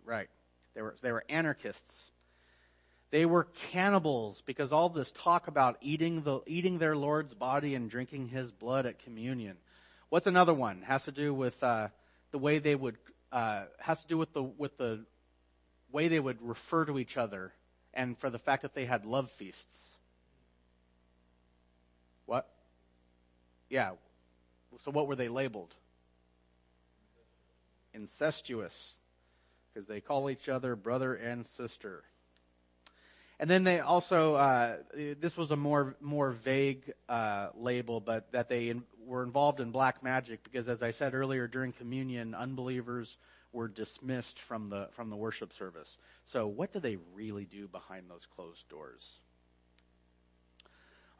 Right. 0.04 0.28
They 0.74 0.82
were 0.82 0.94
they 1.02 1.12
were 1.12 1.24
anarchists. 1.28 2.04
They 3.10 3.26
were 3.26 3.44
cannibals 3.70 4.42
because 4.44 4.72
all 4.72 4.88
this 4.88 5.12
talk 5.12 5.46
about 5.48 5.76
eating 5.80 6.22
the 6.22 6.40
eating 6.46 6.78
their 6.78 6.96
Lord's 6.96 7.34
body 7.34 7.74
and 7.74 7.90
drinking 7.90 8.28
His 8.28 8.50
blood 8.50 8.86
at 8.86 8.98
communion. 9.00 9.56
What's 10.08 10.26
another 10.26 10.54
one? 10.54 10.82
Has 10.82 11.04
to 11.04 11.12
do 11.12 11.34
with 11.34 11.62
uh, 11.62 11.88
the 12.32 12.38
way 12.38 12.58
they 12.58 12.74
would 12.74 12.96
uh, 13.34 13.64
has 13.80 14.00
to 14.00 14.06
do 14.06 14.16
with 14.16 14.32
the 14.32 14.42
with 14.44 14.78
the 14.78 15.04
way 15.90 16.06
they 16.08 16.20
would 16.20 16.40
refer 16.40 16.84
to 16.84 16.98
each 16.98 17.16
other 17.16 17.52
and 17.92 18.16
for 18.16 18.30
the 18.30 18.38
fact 18.38 18.62
that 18.62 18.74
they 18.74 18.84
had 18.84 19.04
love 19.04 19.30
feasts. 19.30 19.90
What? 22.26 22.48
Yeah. 23.68 23.90
So 24.84 24.92
what 24.92 25.08
were 25.08 25.16
they 25.16 25.28
labeled? 25.28 25.74
Incestuous. 27.92 28.94
Because 29.72 29.88
they 29.88 30.00
call 30.00 30.30
each 30.30 30.48
other 30.48 30.76
brother 30.76 31.14
and 31.14 31.44
sister. 31.44 32.04
And 33.40 33.50
then 33.50 33.64
they 33.64 33.80
also, 33.80 34.34
uh, 34.36 34.76
this 34.94 35.36
was 35.36 35.50
a 35.50 35.56
more 35.56 35.96
more 36.00 36.30
vague 36.30 36.92
uh, 37.08 37.48
label, 37.56 38.00
but 38.00 38.30
that 38.32 38.48
they 38.48 38.68
in, 38.68 38.84
were 39.04 39.24
involved 39.24 39.60
in 39.60 39.70
black 39.70 40.02
magic 40.02 40.44
because, 40.44 40.68
as 40.68 40.82
I 40.82 40.92
said 40.92 41.14
earlier, 41.14 41.48
during 41.48 41.72
communion, 41.72 42.34
unbelievers 42.34 43.16
were 43.52 43.68
dismissed 43.68 44.38
from 44.38 44.68
the 44.68 44.88
from 44.92 45.10
the 45.10 45.16
worship 45.16 45.52
service. 45.52 45.98
So, 46.26 46.46
what 46.46 46.72
do 46.72 46.78
they 46.78 46.96
really 47.14 47.44
do 47.44 47.66
behind 47.66 48.08
those 48.08 48.26
closed 48.36 48.68
doors? 48.68 49.18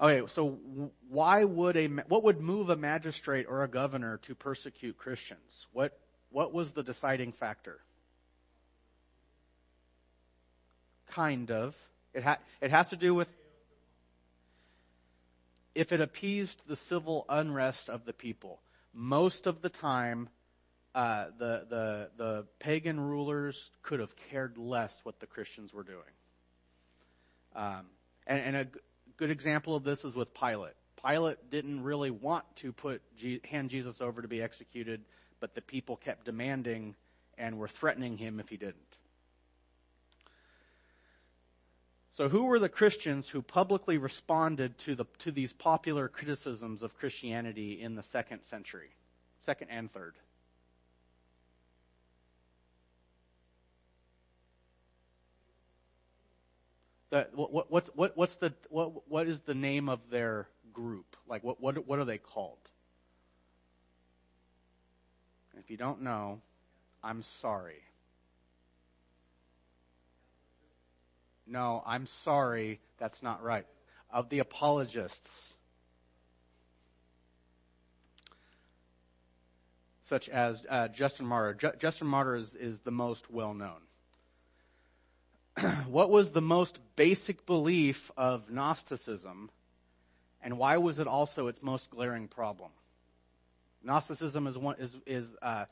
Okay, 0.00 0.26
so 0.26 0.59
why 1.09 1.44
would 1.44 1.76
a 1.76 1.87
what 1.87 2.25
would 2.25 2.40
move 2.40 2.68
a 2.68 2.76
magistrate 2.76 3.47
or 3.49 3.62
a 3.62 3.68
governor 3.68 4.18
to 4.23 4.35
persecute 4.35 4.97
Christians? 4.97 5.66
What 5.73 5.99
what 6.30 6.52
was 6.52 6.73
the 6.73 6.83
deciding 6.83 7.33
factor? 7.33 7.80
Kind 11.06 11.50
of. 11.52 11.76
It, 12.14 12.23
ha- 12.23 12.38
it 12.61 12.71
has 12.71 12.90
to 12.90 12.97
do 12.97 13.14
with 13.14 13.28
if 15.75 15.92
it 15.92 16.00
appeased 16.00 16.62
the 16.66 16.76
civil 16.76 17.26
unrest 17.28 17.90
of 17.90 18.04
the 18.04 18.12
people. 18.12 18.61
Most 18.92 19.49
of 19.49 19.61
the 19.61 19.68
time, 19.68 20.28
uh, 20.94 21.26
the, 21.37 21.66
the, 21.68 22.11
the 22.16 22.47
pagan 22.61 23.00
rulers 23.00 23.73
could 23.83 23.99
have 23.99 24.14
cared 24.30 24.56
less 24.56 24.99
what 25.02 25.18
the 25.18 25.26
Christians 25.26 25.75
were 25.75 25.83
doing. 25.83 25.99
Um, 27.56 27.87
and, 28.26 28.40
and 28.40 28.56
a 28.56 28.64
g- 28.66 28.71
good 29.16 29.30
example 29.30 29.75
of 29.75 29.83
this 29.83 30.04
is 30.04 30.14
with 30.14 30.33
Pilate. 30.33 30.75
Pilate 31.04 31.50
didn't 31.50 31.83
really 31.83 32.11
want 32.11 32.44
to 32.56 32.73
put 32.73 33.02
G- 33.16 33.40
hand 33.50 33.71
Jesus 33.71 34.00
over 34.00 34.23
to 34.23 34.28
be 34.28 34.40
executed, 34.40 35.02
but 35.40 35.56
the 35.56 35.62
people 35.62 35.97
kept 35.97 36.25
demanding 36.25 36.94
and 37.37 37.59
were 37.59 37.68
threatening 37.68 38.16
him 38.16 38.38
if 38.38 38.49
he 38.49 38.56
didn't. 38.56 38.76
So 42.16 42.28
who 42.28 42.47
were 42.47 42.61
the 42.61 42.68
Christians 42.68 43.28
who 43.28 43.42
publicly 43.42 43.99
responded 43.99 44.78
to 44.78 44.94
the 44.94 45.04
to 45.18 45.33
these 45.33 45.52
popular 45.52 46.09
criticisms 46.09 46.83
of 46.83 46.97
Christianity 46.97 47.80
in 47.80 47.97
the 47.97 48.04
second 48.04 48.42
century? 48.42 48.90
Second 49.40 49.68
and 49.71 49.92
third. 49.92 50.14
The, 57.11 57.28
what, 57.35 57.71
what's 57.71 57.90
what, 57.94 58.16
what's 58.16 58.37
the 58.37 58.52
what 58.71 59.09
what 59.09 59.26
is 59.26 59.40
the 59.40 59.54
name 59.54 59.88
of 59.88 59.99
their 60.11 60.49
group? 60.73 61.16
Like 61.26 61.42
what 61.42 61.61
what 61.61 61.85
what 61.87 61.99
are 61.99 62.04
they 62.04 62.18
called? 62.18 62.59
If 65.59 65.68
you 65.71 65.76
don't 65.76 66.02
know, 66.02 66.40
I'm 67.02 67.23
sorry. 67.23 67.84
No, 71.47 71.83
I'm 71.87 72.07
sorry, 72.07 72.81
that's 72.99 73.23
not 73.23 73.43
right. 73.43 73.67
Of 74.11 74.29
the 74.29 74.39
apologists, 74.39 75.55
such 80.05 80.29
as 80.29 80.65
uh, 80.69 80.89
Justin 80.89 81.27
Martyr. 81.27 81.55
Ju- 81.55 81.79
Justin 81.79 82.07
Martyr 82.07 82.37
is, 82.37 82.55
is 82.55 82.81
the 82.81 82.91
most 82.91 83.31
well 83.31 83.55
known. 83.55 83.81
what 85.87 86.11
was 86.11 86.31
the 86.31 86.43
most 86.43 86.81
basic 86.97 87.47
belief 87.47 88.11
of 88.17 88.51
Gnosticism, 88.51 89.51
and 90.42 90.59
why 90.59 90.79
was 90.79 90.99
it 90.99 91.07
also 91.07 91.49
its 91.49 91.62
most 91.62 91.90
glaring 91.90 92.29
problem? 92.29 92.71
Gnosticism 93.83 94.47
is 94.47 94.57
one 94.57 94.77
is 94.79 94.97
is 95.07 95.37
uh, 95.42 95.66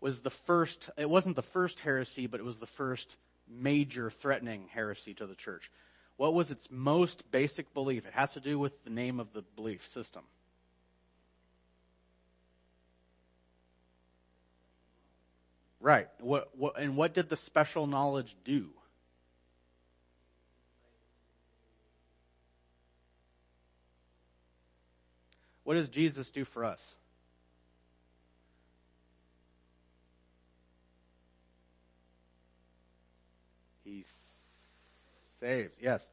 was 0.00 0.20
the 0.20 0.30
first. 0.30 0.90
It 0.98 1.08
wasn't 1.08 1.36
the 1.36 1.42
first 1.42 1.80
heresy, 1.80 2.26
but 2.26 2.40
it 2.40 2.44
was 2.44 2.58
the 2.58 2.66
first 2.66 3.16
major 3.48 4.10
threatening 4.10 4.68
heresy 4.72 5.14
to 5.14 5.26
the 5.26 5.34
church. 5.34 5.70
What 6.16 6.34
was 6.34 6.50
its 6.50 6.68
most 6.70 7.30
basic 7.30 7.74
belief? 7.74 8.06
It 8.06 8.12
has 8.12 8.32
to 8.34 8.40
do 8.40 8.58
with 8.58 8.84
the 8.84 8.90
name 8.90 9.18
of 9.20 9.32
the 9.32 9.42
belief 9.56 9.84
system. 9.86 10.22
Right. 15.80 16.08
What, 16.20 16.48
what, 16.56 16.80
and 16.80 16.96
what 16.96 17.12
did 17.12 17.28
the 17.28 17.36
special 17.36 17.86
knowledge 17.86 18.36
do? 18.44 18.70
What 25.64 25.74
does 25.74 25.88
Jesus 25.88 26.30
do 26.30 26.44
for 26.44 26.64
us? 26.64 26.94
Saves. 34.02 35.76
Yes. 35.80 36.08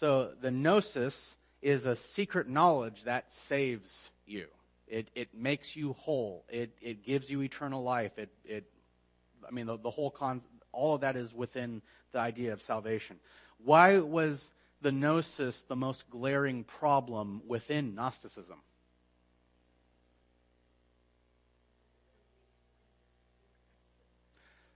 So 0.00 0.32
the 0.40 0.50
gnosis 0.50 1.36
is 1.62 1.86
a 1.86 1.96
secret 1.96 2.48
knowledge 2.48 3.04
that 3.04 3.32
saves 3.32 4.10
you. 4.26 4.46
It 4.88 5.08
it 5.14 5.34
makes 5.34 5.76
you 5.76 5.94
whole. 5.94 6.44
It 6.48 6.76
it 6.80 7.04
gives 7.04 7.30
you 7.30 7.42
eternal 7.42 7.82
life. 7.82 8.18
It 8.18 8.30
it 8.44 8.64
I 9.46 9.50
mean 9.50 9.66
the, 9.66 9.78
the 9.78 9.90
whole 9.90 10.10
con 10.10 10.42
all 10.72 10.94
of 10.94 11.02
that 11.02 11.16
is 11.16 11.32
within 11.32 11.82
the 12.12 12.18
idea 12.18 12.52
of 12.52 12.60
salvation. 12.60 13.16
Why 13.64 13.98
was 13.98 14.50
the 14.82 14.92
gnosis 14.92 15.62
the 15.62 15.76
most 15.76 16.10
glaring 16.10 16.64
problem 16.64 17.42
within 17.46 17.94
Gnosticism? 17.94 18.58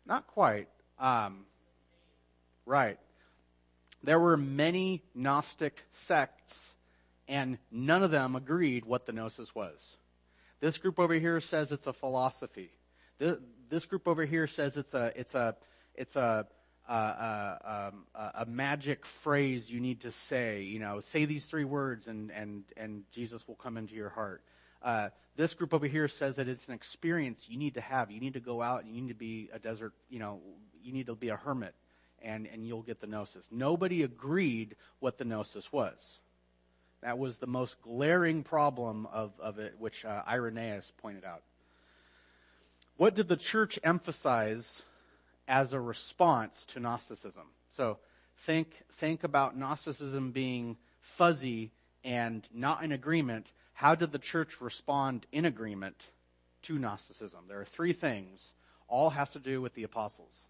Not 0.06 0.26
quite. 0.26 0.68
Um, 0.98 1.44
Right. 2.68 2.98
There 4.02 4.20
were 4.20 4.36
many 4.36 5.02
Gnostic 5.14 5.82
sects, 5.92 6.74
and 7.26 7.56
none 7.72 8.02
of 8.02 8.10
them 8.10 8.36
agreed 8.36 8.84
what 8.84 9.06
the 9.06 9.12
Gnosis 9.12 9.54
was. 9.54 9.96
This 10.60 10.76
group 10.76 10.98
over 10.98 11.14
here 11.14 11.40
says 11.40 11.72
it's 11.72 11.86
a 11.86 11.94
philosophy. 11.94 12.70
This, 13.16 13.38
this 13.70 13.86
group 13.86 14.06
over 14.06 14.26
here 14.26 14.46
says 14.46 14.76
it's 14.76 14.92
a 14.92 15.12
it's 15.16 15.34
a 15.34 15.56
it's 15.94 16.14
a 16.14 16.46
a, 16.86 16.92
a, 16.92 17.92
a 18.40 18.46
magic 18.46 19.06
phrase 19.06 19.70
you 19.70 19.80
need 19.80 20.02
to 20.02 20.12
say. 20.12 20.60
You 20.60 20.78
know, 20.78 21.00
say 21.00 21.24
these 21.24 21.46
three 21.46 21.64
words, 21.64 22.06
and 22.06 22.30
and 22.32 22.64
and 22.76 23.04
Jesus 23.12 23.48
will 23.48 23.56
come 23.56 23.78
into 23.78 23.94
your 23.94 24.10
heart. 24.10 24.42
Uh, 24.82 25.08
this 25.36 25.54
group 25.54 25.72
over 25.72 25.86
here 25.86 26.06
says 26.06 26.36
that 26.36 26.48
it's 26.48 26.68
an 26.68 26.74
experience 26.74 27.46
you 27.48 27.56
need 27.56 27.74
to 27.74 27.80
have. 27.80 28.10
You 28.10 28.20
need 28.20 28.34
to 28.34 28.40
go 28.40 28.60
out 28.60 28.84
and 28.84 28.94
you 28.94 29.00
need 29.00 29.08
to 29.08 29.14
be 29.14 29.48
a 29.54 29.58
desert. 29.58 29.94
You 30.10 30.18
know, 30.18 30.40
you 30.82 30.92
need 30.92 31.06
to 31.06 31.14
be 31.14 31.30
a 31.30 31.36
hermit 31.36 31.74
and, 32.22 32.46
and 32.46 32.66
you'll 32.66 32.82
get 32.82 33.00
the 33.00 33.06
gnosis. 33.06 33.46
Nobody 33.50 34.02
agreed 34.02 34.76
what 35.00 35.18
the 35.18 35.24
gnosis 35.24 35.72
was. 35.72 36.18
That 37.02 37.18
was 37.18 37.38
the 37.38 37.46
most 37.46 37.80
glaring 37.80 38.42
problem 38.42 39.06
of, 39.12 39.32
of 39.38 39.58
it, 39.58 39.74
which 39.78 40.04
uh, 40.04 40.22
Irenaeus 40.26 40.92
pointed 41.00 41.24
out. 41.24 41.42
What 42.96 43.14
did 43.14 43.28
the 43.28 43.36
church 43.36 43.78
emphasize 43.84 44.82
as 45.46 45.72
a 45.72 45.80
response 45.80 46.64
to 46.66 46.80
Gnosticism? 46.80 47.46
So 47.76 47.98
think, 48.38 48.82
think 48.94 49.22
about 49.22 49.56
Gnosticism 49.56 50.32
being 50.32 50.76
fuzzy 51.00 51.70
and 52.02 52.48
not 52.52 52.82
in 52.82 52.90
agreement. 52.90 53.52
How 53.74 53.94
did 53.94 54.10
the 54.10 54.18
church 54.18 54.60
respond 54.60 55.26
in 55.30 55.44
agreement 55.44 56.08
to 56.62 56.76
Gnosticism? 56.76 57.44
There 57.46 57.60
are 57.60 57.64
three 57.64 57.92
things. 57.92 58.52
All 58.88 59.10
has 59.10 59.30
to 59.32 59.38
do 59.38 59.62
with 59.62 59.74
the 59.74 59.84
apostles. 59.84 60.46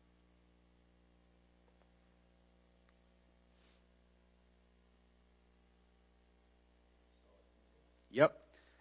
Yep. 8.11 8.37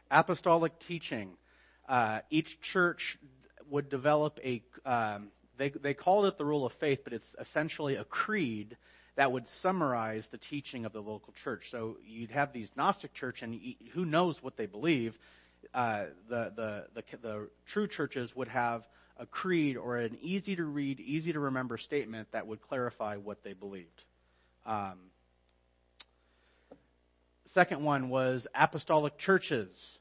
Apostolic 0.10 0.80
teaching. 0.80 1.32
Uh, 1.88 2.20
each 2.30 2.62
church 2.62 3.18
would 3.70 3.90
develop 3.90 4.40
a, 4.44 4.62
um, 4.86 5.30
they, 5.58 5.70
they 5.70 5.94
called 5.94 6.26
it 6.26 6.38
the 6.38 6.46
rule 6.46 6.66
of 6.66 6.74
faith, 6.74 7.02
but 7.04 7.14
it's 7.14 7.36
essentially 7.40 7.96
a 7.96 8.04
creed 8.04 8.78
that 9.16 9.32
would 9.32 9.48
summarize 9.48 10.28
the 10.28 10.38
teaching 10.38 10.86
of 10.86 10.94
the 10.94 11.02
local 11.02 11.34
church. 11.44 11.70
So 11.72 11.98
you'd 12.06 12.32
have 12.32 12.54
these 12.54 12.72
Gnostic 12.76 13.14
church, 13.14 13.42
and 13.42 13.60
who 13.94 14.06
knows 14.06 14.44
what 14.44 14.58
they 14.58 14.68
believe. 14.68 15.18
Uh, 15.74 16.06
the, 16.30 16.54
the, 16.56 16.88
the, 16.94 17.18
the 17.18 17.50
true 17.66 17.88
churches 17.88 18.36
would 18.36 18.48
have 18.48 18.88
a 19.18 19.26
creed 19.26 19.76
or 19.76 19.98
an 19.98 20.18
easy 20.22 20.56
to 20.56 20.64
read, 20.64 21.00
easy 21.00 21.34
to 21.34 21.40
remember 21.40 21.78
statement 21.78 22.32
that 22.32 22.46
would 22.46 22.62
clarify 22.62 23.16
what 23.16 23.44
they 23.44 23.54
believed. 23.54 24.04
Um, 24.66 25.00
Second 27.48 27.82
one 27.82 28.10
was 28.10 28.46
apostolic 28.54 29.18
churches. 29.18 30.00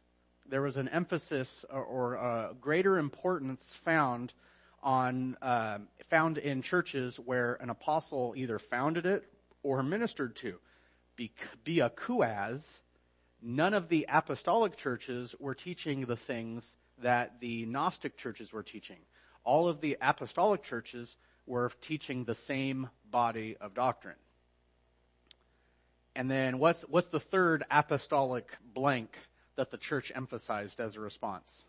There 0.49 0.63
was 0.63 0.77
an 0.77 0.89
emphasis 0.89 1.65
or, 1.71 2.17
or 2.17 2.55
greater 2.61 2.99
importance 2.99 3.73
found 3.85 4.35
on 4.83 5.37
um, 5.43 5.87
found 6.11 6.39
in 6.39 6.61
churches 6.61 7.17
where 7.17 7.55
an 7.61 7.71
apostle 7.71 8.35
either 8.37 8.59
founded 8.59 9.07
it 9.07 9.25
or 9.63 9.83
ministered 9.85 10.35
to. 10.37 10.59
Be, 11.15 11.31
be 11.63 11.81
a 11.81 11.89
kuaz, 11.89 12.81
none 13.41 13.75
of 13.75 13.89
the 13.89 14.07
apostolic 14.09 14.77
churches 14.77 15.35
were 15.39 15.55
teaching 15.55 16.03
the 16.03 16.17
things 16.17 16.77
that 16.99 17.41
the 17.41 17.65
Gnostic 17.67 18.17
churches 18.17 18.53
were 18.53 18.65
teaching. 18.65 18.99
All 19.45 19.69
of 19.69 19.81
the 19.81 19.97
apostolic 20.01 20.63
churches 20.65 21.17
were 21.47 21.71
teaching 21.81 22.25
the 22.25 22.35
same 22.35 22.91
body 23.09 23.57
of 23.61 23.73
doctrine. 23.73 24.17
And 26.17 26.31
then 26.31 26.59
what's, 26.59 26.81
what's 26.89 27.09
the 27.09 27.21
third 27.21 27.63
apostolic 27.71 28.51
blank 28.73 29.15
that 29.57 29.71
the 29.71 29.77
church 29.77 30.11
emphasized 30.15 30.81
as 30.81 30.97
a 30.97 31.01
response? 31.01 31.63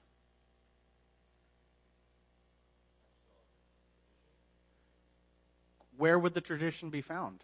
Where 5.97 6.17
would 6.17 6.33
the 6.33 6.39
tradition 6.39 6.89
be 6.89 7.01
found? 7.01 7.43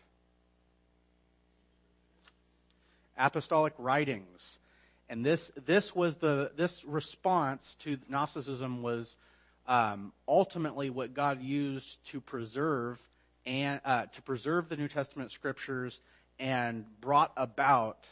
Apostolic 3.17 3.73
writings. 3.77 4.57
And 5.09 5.25
this, 5.25 5.51
this 5.65 5.93
was 5.93 6.15
the, 6.15 6.51
this 6.55 6.85
response 6.85 7.75
to 7.79 7.97
Gnosticism 8.07 8.81
was 8.81 9.17
um, 9.67 10.13
ultimately 10.25 10.89
what 10.89 11.13
God 11.13 11.41
used 11.41 12.01
to 12.07 12.21
preserve 12.21 13.01
and 13.45 13.81
uh, 13.83 14.05
to 14.05 14.21
preserve 14.21 14.69
the 14.69 14.77
New 14.77 14.87
Testament 14.87 15.31
scriptures 15.31 15.99
and 16.39 16.85
brought 17.01 17.31
about 17.37 18.09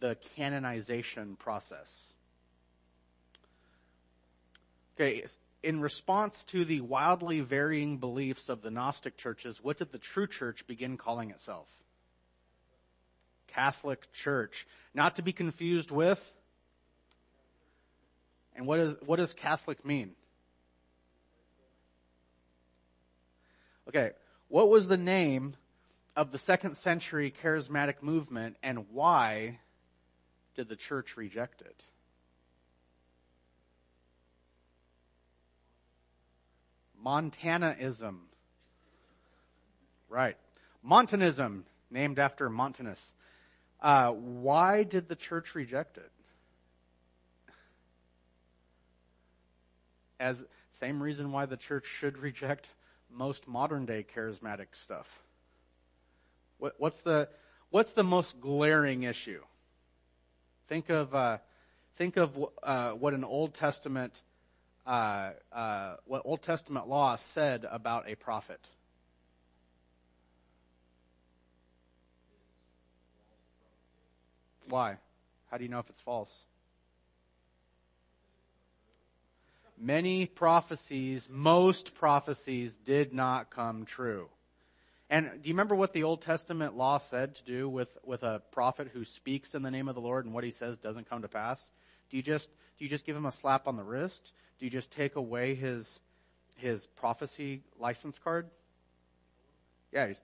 the 0.00 0.16
canonization 0.36 1.36
process. 1.36 2.06
Okay, 4.96 5.24
in 5.62 5.80
response 5.80 6.44
to 6.44 6.64
the 6.64 6.80
wildly 6.82 7.40
varying 7.40 7.96
beliefs 7.96 8.48
of 8.48 8.62
the 8.62 8.70
Gnostic 8.70 9.16
churches, 9.16 9.62
what 9.62 9.78
did 9.78 9.92
the 9.92 9.98
true 9.98 10.26
church 10.26 10.66
begin 10.66 10.96
calling 10.96 11.30
itself? 11.30 11.68
Catholic 13.48 14.12
Church. 14.12 14.66
Not 14.94 15.16
to 15.16 15.22
be 15.22 15.32
confused 15.32 15.90
with. 15.90 16.32
And 18.56 18.66
what, 18.66 18.78
is, 18.78 18.96
what 19.04 19.16
does 19.16 19.32
Catholic 19.32 19.84
mean? 19.84 20.12
Okay, 23.88 24.10
what 24.48 24.68
was 24.68 24.86
the 24.86 24.96
name 24.96 25.56
of 26.16 26.30
the 26.30 26.38
second 26.38 26.76
century 26.76 27.32
charismatic 27.42 28.02
movement 28.02 28.56
and 28.62 28.86
why 28.90 29.58
did 30.54 30.68
the 30.68 30.76
church 30.76 31.16
reject 31.16 31.60
it? 31.60 31.84
Montanaism. 37.02 38.20
Right. 40.08 40.36
Montanism, 40.82 41.64
named 41.90 42.18
after 42.18 42.48
Montanus. 42.48 43.12
Uh, 43.80 44.12
why 44.12 44.84
did 44.84 45.08
the 45.08 45.16
church 45.16 45.54
reject 45.54 45.98
it? 45.98 46.10
As 50.20 50.42
same 50.70 51.02
reason 51.02 51.32
why 51.32 51.46
the 51.46 51.56
church 51.56 51.84
should 51.86 52.18
reject 52.18 52.68
most 53.12 53.46
modern 53.46 53.84
day 53.84 54.06
charismatic 54.14 54.68
stuff. 54.72 55.22
What, 56.58 56.74
what's 56.78 57.00
the 57.00 57.28
what's 57.70 57.92
the 57.92 58.04
most 58.04 58.40
glaring 58.40 59.02
issue? 59.02 59.42
Think 60.68 60.90
of 60.90 61.14
uh, 61.14 61.38
think 61.96 62.16
of 62.16 62.36
uh, 62.62 62.92
what 62.92 63.14
an 63.14 63.24
Old 63.24 63.54
Testament 63.54 64.22
uh, 64.86 65.30
uh, 65.52 65.96
what 66.06 66.22
Old 66.24 66.42
Testament 66.42 66.88
law 66.88 67.16
said 67.16 67.66
about 67.70 68.08
a 68.08 68.14
prophet. 68.14 68.60
Why? 74.68 74.96
How 75.50 75.58
do 75.58 75.64
you 75.64 75.70
know 75.70 75.78
if 75.78 75.88
it's 75.90 76.00
false? 76.00 76.32
Many 79.78 80.26
prophecies, 80.26 81.28
most 81.30 81.94
prophecies 81.94 82.76
did 82.76 83.12
not 83.12 83.50
come 83.50 83.84
true. 83.84 84.28
And 85.14 85.30
do 85.40 85.48
you 85.48 85.54
remember 85.54 85.76
what 85.76 85.92
the 85.92 86.02
Old 86.02 86.22
Testament 86.22 86.76
law 86.76 86.98
said 86.98 87.36
to 87.36 87.44
do 87.44 87.68
with, 87.68 87.96
with 88.02 88.24
a 88.24 88.42
prophet 88.50 88.90
who 88.92 89.04
speaks 89.04 89.54
in 89.54 89.62
the 89.62 89.70
name 89.70 89.86
of 89.86 89.94
the 89.94 90.00
Lord 90.00 90.24
and 90.24 90.34
what 90.34 90.42
he 90.42 90.50
says 90.50 90.76
doesn't 90.78 91.08
come 91.08 91.22
to 91.22 91.28
pass? 91.28 91.70
Do 92.10 92.16
you 92.16 92.22
just 92.24 92.48
do 92.76 92.84
you 92.84 92.90
just 92.90 93.06
give 93.06 93.14
him 93.14 93.24
a 93.24 93.30
slap 93.30 93.68
on 93.68 93.76
the 93.76 93.84
wrist? 93.84 94.32
Do 94.58 94.64
you 94.64 94.72
just 94.72 94.90
take 94.90 95.14
away 95.14 95.54
his 95.54 96.00
his 96.56 96.84
prophecy 96.96 97.62
license 97.78 98.18
card? 98.18 98.48
Yeah. 99.92 100.14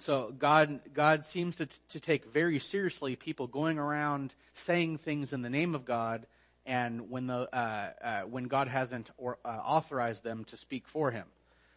so 0.00 0.34
God 0.36 0.80
God 0.92 1.24
seems 1.24 1.54
to 1.58 1.68
to 1.90 2.00
take 2.00 2.32
very 2.32 2.58
seriously 2.58 3.14
people 3.14 3.46
going 3.46 3.78
around 3.78 4.34
saying 4.54 4.98
things 4.98 5.32
in 5.32 5.42
the 5.42 5.50
name 5.50 5.76
of 5.76 5.84
God, 5.84 6.26
and 6.66 7.08
when 7.08 7.28
the 7.28 7.48
uh, 7.54 7.90
uh, 8.02 8.20
when 8.22 8.48
God 8.48 8.66
hasn't 8.66 9.12
or, 9.16 9.38
uh, 9.44 9.60
authorized 9.64 10.24
them 10.24 10.42
to 10.46 10.56
speak 10.56 10.88
for 10.88 11.12
Him. 11.12 11.26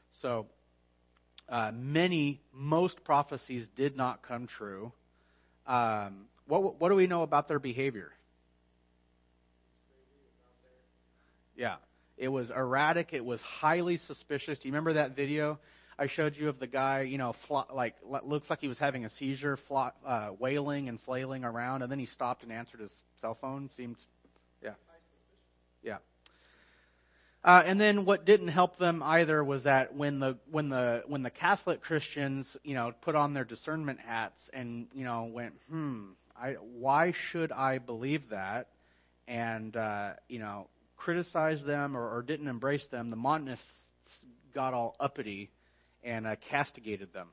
So 0.10 0.47
uh, 1.52 1.72
many 1.76 2.42
most 2.54 3.04
prophecies 3.04 3.68
did 3.68 3.96
not 3.98 4.24
come 4.24 4.48
true. 4.48 4.92
Um, 5.68 6.26
what 6.48 6.80
what 6.80 6.90
do 6.90 6.96
we 6.96 7.08
know 7.08 7.22
about 7.22 7.48
their 7.48 7.60
behavior? 7.60 8.12
Yeah. 11.56 11.76
It 12.18 12.30
was 12.30 12.52
erratic. 12.52 13.14
It 13.14 13.26
was 13.26 13.42
highly 13.42 13.98
suspicious. 13.98 14.60
Do 14.60 14.68
you 14.68 14.72
remember 14.72 14.94
that 14.94 15.16
video 15.16 15.60
I 15.98 16.08
showed 16.08 16.36
you 16.38 16.50
of 16.50 16.60
the 16.60 16.68
guy, 16.68 17.02
you 17.02 17.18
know, 17.18 17.36
like, 17.74 17.96
looks 18.04 18.50
like 18.50 18.60
he 18.62 18.68
was 18.68 18.80
having 18.80 19.06
a 19.06 19.10
seizure, 19.10 19.58
uh, 20.06 20.32
wailing 20.40 20.90
and 20.90 21.00
flailing 21.00 21.44
around, 21.44 21.84
and 21.84 21.92
then 21.92 22.00
he 22.00 22.08
stopped 22.08 22.44
and 22.44 22.52
answered 22.52 22.80
his 22.80 22.96
cell 23.20 23.36
phone? 23.36 23.70
Seemed, 23.72 23.98
yeah. 24.64 24.74
Yeah. 25.84 25.98
Uh, 27.44 27.64
and 27.66 27.82
then 27.82 28.06
what 28.06 28.24
didn't 28.24 28.50
help 28.50 28.78
them 28.78 29.02
either 29.04 29.44
was 29.44 29.64
that 29.64 29.96
when 29.96 30.20
the 30.20 30.38
when 30.52 30.70
the 30.70 31.04
when 31.08 31.24
the 31.24 31.30
Catholic 31.32 31.82
Christians 31.82 32.56
you 32.64 32.76
know 32.76 32.94
put 33.02 33.16
on 33.16 33.34
their 33.34 33.44
discernment 33.46 34.00
hats 34.00 34.50
and 34.54 34.88
you 34.94 35.04
know 35.04 35.24
went 35.24 35.56
hmm 35.70 36.10
I 36.40 36.54
why 36.54 37.12
should 37.12 37.52
I 37.52 37.80
believe 37.80 38.30
that 38.30 38.68
and 39.28 39.76
uh, 39.76 40.14
you 40.30 40.38
know 40.40 40.68
criticized 40.98 41.66
them 41.66 41.98
or, 41.98 42.18
or 42.18 42.22
didn't 42.22 42.48
embrace 42.48 42.86
them, 42.86 43.10
the 43.10 43.16
Montanists 43.16 43.90
got 44.54 44.76
all 44.76 44.96
uppity 45.00 45.50
and 46.04 46.28
uh, 46.28 46.36
castigated 46.50 47.12
them. 47.12 47.28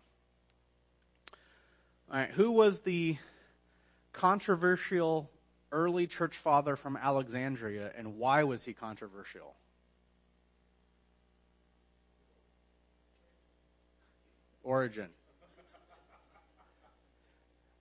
All 2.10 2.18
right, 2.18 2.30
who 2.30 2.50
was 2.50 2.80
the 2.80 3.18
controversial 4.14 5.30
early 5.70 6.06
church 6.06 6.36
father 6.36 6.76
from 6.76 6.96
Alexandria, 6.96 7.92
and 7.96 8.16
why 8.16 8.44
was 8.44 8.64
he 8.64 8.72
controversial? 8.72 9.54
Origen. 14.68 15.08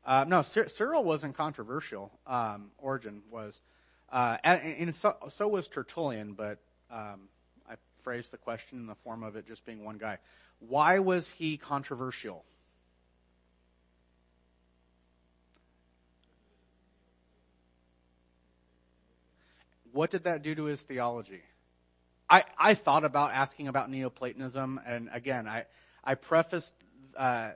Uh, 0.05 0.23
no, 0.25 0.41
Cyril 0.41 1.03
wasn't 1.03 1.35
controversial. 1.35 2.17
Um, 2.25 2.71
Origen 2.77 3.23
was. 3.29 3.59
Uh, 4.09 4.37
and 4.45 4.95
so, 4.95 5.17
so, 5.27 5.49
was 5.49 5.67
Tertullian, 5.67 6.31
but 6.31 6.59
um, 6.89 7.27
I 7.69 7.73
phrased 8.03 8.31
the 8.31 8.37
question 8.37 8.79
in 8.79 8.87
the 8.87 8.95
form 8.95 9.23
of 9.23 9.35
it 9.35 9.45
just 9.45 9.65
being 9.65 9.83
one 9.83 9.97
guy. 9.97 10.19
Why 10.59 10.99
was 10.99 11.29
he 11.29 11.57
controversial? 11.57 12.45
What 19.91 20.09
did 20.09 20.23
that 20.23 20.41
do 20.41 20.55
to 20.55 20.63
his 20.63 20.81
theology? 20.81 21.41
I, 22.29 22.45
I 22.57 22.75
thought 22.75 23.03
about 23.03 23.33
asking 23.33 23.67
about 23.67 23.89
Neoplatonism, 23.89 24.79
and 24.85 25.09
again, 25.11 25.49
I, 25.49 25.65
I 26.07 26.15
prefaced 26.15 26.73
uh, 27.17 27.51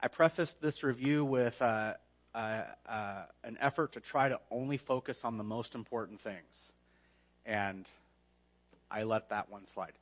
I 0.00 0.08
prefaced 0.08 0.62
this 0.62 0.82
review 0.82 1.22
with 1.26 1.60
uh, 1.60 1.94
uh, 2.34 2.62
uh, 2.88 3.22
an 3.44 3.58
effort 3.60 3.92
to 3.92 4.00
try 4.00 4.30
to 4.30 4.40
only 4.50 4.78
focus 4.78 5.24
on 5.24 5.36
the 5.36 5.44
most 5.44 5.74
important 5.74 6.22
things. 6.22 6.70
And 7.44 7.86
I 8.90 9.02
let 9.02 9.28
that 9.28 9.50
one 9.50 9.66
slide. 9.66 9.92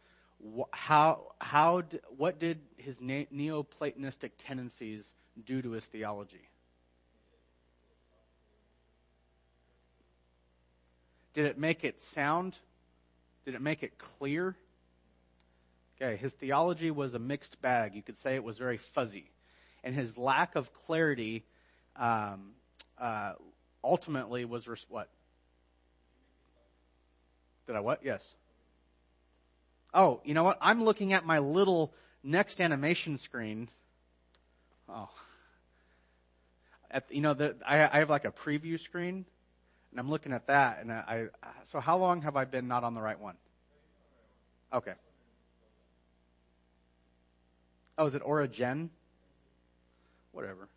How, 0.71 1.33
how, 1.41 1.83
what 2.17 2.39
did 2.39 2.61
his 2.77 2.99
Neoplatonistic 2.99 4.31
tendencies 4.39 5.05
do 5.45 5.61
to 5.63 5.73
his 5.73 5.85
theology? 5.87 6.49
Did 11.35 11.47
it 11.47 11.59
make 11.59 11.83
it 11.83 12.01
sound? 12.01 12.59
Did 13.45 13.57
it 13.57 13.61
make 13.61 13.83
it 13.83 13.99
clear? 13.99 14.55
Okay, 16.01 16.17
his 16.17 16.33
theology 16.33 16.91
was 16.91 17.15
a 17.15 17.19
mixed 17.19 17.61
bag. 17.61 17.95
You 17.95 18.03
could 18.03 18.19
say 18.19 18.37
it 18.37 18.45
was 18.45 18.57
very 18.57 18.77
fuzzy. 18.77 19.31
And 19.83 19.95
his 19.95 20.17
lack 20.17 20.55
of 20.55 20.73
clarity 20.73 21.45
um, 21.97 22.53
uh, 22.99 23.33
ultimately 23.83 24.45
was 24.45 24.69
res- 24.69 24.87
what? 24.89 25.09
Did 27.67 27.77
I 27.77 27.81
what? 27.81 28.01
Yes. 28.05 28.25
Oh, 29.93 30.21
you 30.25 30.35
know 30.35 30.45
what? 30.45 30.59
I'm 30.61 30.85
looking 30.85 31.13
at 31.13 31.27
my 31.27 31.41
little 31.41 31.93
next 32.23 32.61
animation 32.61 33.19
screen. 33.19 33.69
Oh. 34.89 35.11
At, 36.91 37.05
you 37.11 37.21
know, 37.21 37.35
the, 37.35 37.57
I, 37.67 37.83
I 37.85 37.99
have 37.99 38.11
like 38.11 38.25
a 38.25 38.31
preview 38.31 38.79
screen, 38.79 39.25
and 39.91 40.01
I'm 40.01 40.09
looking 40.09 40.33
at 40.33 40.47
that, 40.47 40.79
and 40.81 40.93
I, 40.93 41.29
I, 41.43 41.49
so 41.65 41.81
how 41.81 41.99
long 41.99 42.23
have 42.23 42.37
I 42.37 42.45
been 42.45 42.69
not 42.69 42.85
on 42.85 42.95
the 42.95 43.03
right 43.03 43.19
one? 43.19 43.37
Okay. 44.73 44.93
Oh, 47.99 48.07
is 48.07 48.15
it 48.15 48.23
Origen? 48.25 48.91
Whatever. 50.31 50.69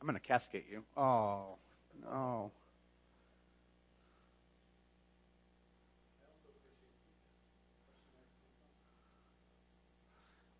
I'm 0.00 0.06
going 0.06 0.14
to 0.14 0.20
cascade 0.20 0.64
you. 0.70 0.82
Oh, 0.96 1.56
no. 2.04 2.52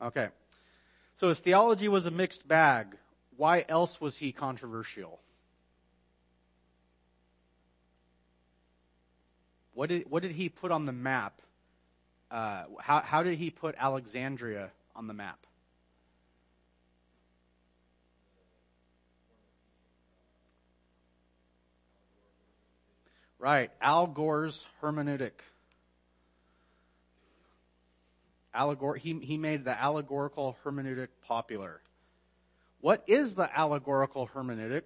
Okay. 0.02 0.28
So 1.16 1.28
his 1.28 1.38
theology 1.38 1.88
was 1.88 2.06
a 2.06 2.10
mixed 2.10 2.46
bag. 2.46 2.96
Why 3.40 3.64
else 3.66 3.98
was 4.02 4.18
he 4.18 4.32
controversial? 4.32 5.18
What 9.72 9.88
did, 9.88 10.10
what 10.10 10.22
did 10.22 10.32
he 10.32 10.50
put 10.50 10.70
on 10.70 10.84
the 10.84 10.92
map? 10.92 11.40
Uh, 12.30 12.64
how, 12.78 13.00
how 13.00 13.22
did 13.22 13.38
he 13.38 13.48
put 13.48 13.76
Alexandria 13.78 14.70
on 14.94 15.06
the 15.06 15.14
map? 15.14 15.38
Right. 23.38 23.70
Al 23.80 24.06
Gore's 24.06 24.66
hermeneutic. 24.82 25.32
Allegor- 28.54 28.98
he, 28.98 29.18
he 29.20 29.38
made 29.38 29.64
the 29.64 29.82
allegorical 29.82 30.58
hermeneutic 30.62 31.08
popular. 31.22 31.80
What 32.80 33.04
is 33.06 33.34
the 33.34 33.50
allegorical 33.58 34.28
hermeneutic? 34.34 34.84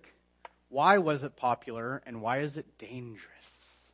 Why 0.69 0.99
was 0.99 1.23
it 1.23 1.37
popular 1.37 2.03
and 2.05 2.21
why 2.21 2.39
is 2.39 2.57
it 2.57 2.79
dangerous? 2.79 3.93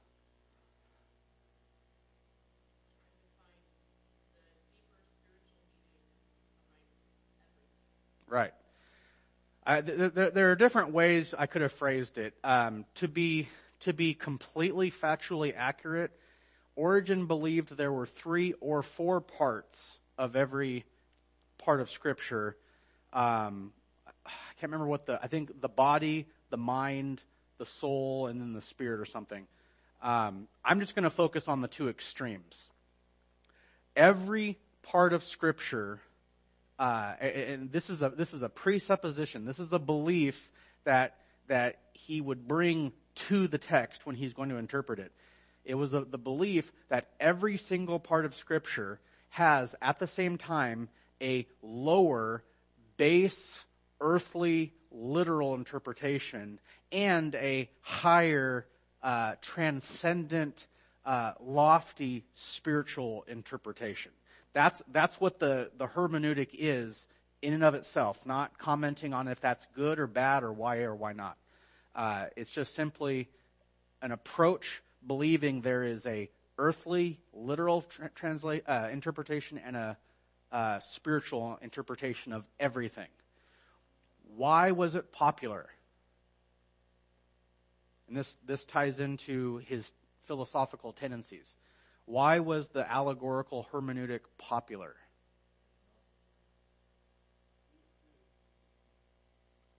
Right. 8.27 8.55
Uh, 9.67 9.83
th- 9.83 10.15
th- 10.15 10.33
there 10.33 10.51
are 10.51 10.57
different 10.57 10.93
ways 10.93 11.35
I 11.37 11.47
could 11.47 11.63
have 11.63 11.73
phrased 11.73 12.17
it. 12.17 12.35
Um, 12.43 12.87
to 12.97 13.09
be 13.09 13.49
to 13.81 13.93
be 13.93 14.15
completely 14.15 14.91
factually 14.91 15.55
accurate, 15.57 16.13
Origen 16.77 17.27
believed 17.27 17.77
there 17.77 17.93
were 17.93 18.07
three 18.07 18.55
or 18.61 18.83
four 18.83 19.21
parts 19.21 19.99
of 20.17 20.37
every 20.37 20.85
part 21.59 21.81
of 21.81 21.91
Scripture. 21.91 22.57
Um, 23.13 23.73
I 24.51 24.61
can't 24.61 24.71
remember 24.73 24.87
what 24.87 25.07
the, 25.07 25.21
I 25.23 25.27
think 25.27 25.61
the 25.61 25.69
body, 25.69 26.27
the 26.51 26.57
mind, 26.57 27.23
the 27.59 27.67
soul, 27.67 28.27
and 28.27 28.41
then 28.41 28.53
the 28.53 28.63
spirit 28.63 29.01
or 29.01 29.05
something. 29.05 29.47
Um, 30.03 30.49
I'm 30.65 30.81
just 30.81 30.95
going 30.95 31.05
to 31.05 31.11
focus 31.11 31.49
on 31.49 31.61
the 31.61 31.69
two 31.69 31.89
extremes. 31.89 32.71
Every 33.97 34.59
part 34.83 35.13
of 35.13 35.25
Scripture, 35.25 36.01
uh, 36.79 37.15
and 37.21 37.71
this 37.71 37.91
is 37.91 38.03
a 38.03 38.09
this 38.09 38.33
is 38.33 38.43
a 38.43 38.49
presupposition. 38.49 39.45
This 39.45 39.59
is 39.59 39.73
a 39.73 39.79
belief 39.79 40.51
that 40.85 41.17
that 41.49 41.77
he 41.93 42.21
would 42.21 42.49
bring 42.49 42.93
to 43.15 43.47
the 43.47 43.59
text 43.59 44.07
when 44.07 44.17
he's 44.17 44.33
going 44.33 44.49
to 44.49 44.57
interpret 44.57 44.99
it. 44.99 45.13
It 45.65 45.75
was 45.75 45.91
the, 45.91 46.05
the 46.05 46.19
belief 46.19 46.73
that 46.89 47.09
every 47.19 47.59
single 47.59 47.99
part 47.99 48.25
of 48.25 48.35
Scripture 48.35 48.99
has, 49.31 49.75
at 49.83 49.99
the 49.99 50.07
same 50.07 50.39
time, 50.39 50.89
a 51.21 51.47
lower, 51.63 52.43
base, 52.97 53.65
earthly, 54.01 54.73
literal 54.91 55.55
interpretation 55.55 56.59
and 56.93 57.35
a 57.37 57.71
higher, 57.81 58.67
uh, 59.03 59.35
transcendent, 59.41 60.67
uh, 61.05 61.33
lofty 61.41 62.25
spiritual 62.35 63.25
interpretation. 63.29 64.13
That's 64.53 64.83
that's 64.91 65.21
what 65.21 65.39
the 65.39 65.71
the 65.79 65.87
hermeneutic 65.87 66.49
is 66.53 67.07
in 67.41 67.55
and 67.55 67.65
of 67.65 67.75
itself. 67.75 68.27
Not 68.27 68.59
commenting 68.59 69.15
on 69.15 69.29
if 69.29 69.41
that's 69.41 69.67
good 69.75 69.99
or 69.99 70.07
bad 70.07 70.43
or 70.43 70.53
why 70.53 70.79
or 70.79 70.95
why 70.95 71.13
not. 71.13 71.37
Uh, 71.95 72.27
it's 72.37 72.53
just 72.53 72.75
simply 72.75 73.29
an 74.03 74.13
approach 74.13 74.83
believing 75.07 75.61
there 75.61 75.83
is 75.83 76.07
a 76.07 76.29
earthly, 76.59 77.19
literal 77.33 77.83
tra- 77.83 78.11
translate 78.15 78.65
uh, 78.69 78.89
interpretation 78.93 79.59
and 79.59 79.77
a 79.77 79.97
uh, 80.53 80.79
spiritual 80.81 81.59
interpretation 81.63 82.33
of 82.33 82.45
everything. 82.59 83.09
Why 84.37 84.71
was 84.71 84.95
it 84.95 85.13
popular? 85.13 85.69
And 88.09 88.17
this 88.17 88.37
this 88.47 88.65
ties 88.65 89.01
into 89.01 89.59
his 89.59 89.93
philosophical 90.25 90.93
tendencies. 90.93 91.57
Why 92.07 92.41
was 92.41 92.69
the 92.69 92.91
allegorical 92.91 93.69
hermeneutic 93.73 94.21
popular? 94.39 94.97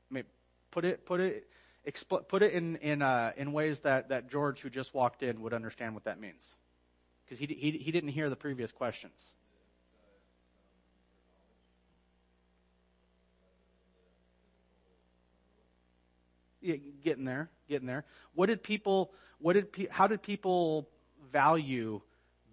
I 0.09 0.13
mean, 0.13 0.23
put 0.71 0.85
it 0.85 1.05
put 1.05 1.19
it 1.19 1.47
expl- 1.85 2.27
put 2.27 2.41
it 2.41 2.53
in 2.53 2.77
in 2.77 3.01
uh, 3.01 3.33
in 3.35 3.51
ways 3.51 3.81
that 3.81 4.09
that 4.09 4.29
George, 4.29 4.61
who 4.61 4.69
just 4.69 4.93
walked 4.93 5.23
in, 5.23 5.41
would 5.41 5.53
understand 5.53 5.93
what 5.93 6.05
that 6.05 6.19
means, 6.19 6.55
because 7.25 7.39
he, 7.39 7.45
he 7.47 7.71
he 7.71 7.91
didn't 7.91 8.09
hear 8.09 8.29
the 8.29 8.35
previous 8.35 8.71
questions. 8.71 9.33
Getting 16.61 17.25
there, 17.25 17.49
getting 17.67 17.87
there. 17.87 18.05
What 18.33 18.47
did 18.47 18.63
people? 18.63 19.11
What 19.39 19.53
did? 19.53 19.71
Pe- 19.71 19.87
how 19.89 20.07
did 20.07 20.21
people 20.21 20.87
value 21.31 22.01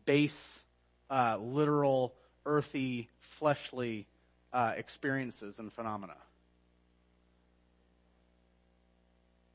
base, 0.04 0.64
uh, 1.10 1.38
literal, 1.40 2.14
earthy, 2.46 3.08
fleshly 3.18 4.06
uh, 4.52 4.74
experiences 4.76 5.58
and 5.58 5.72
phenomena? 5.72 6.16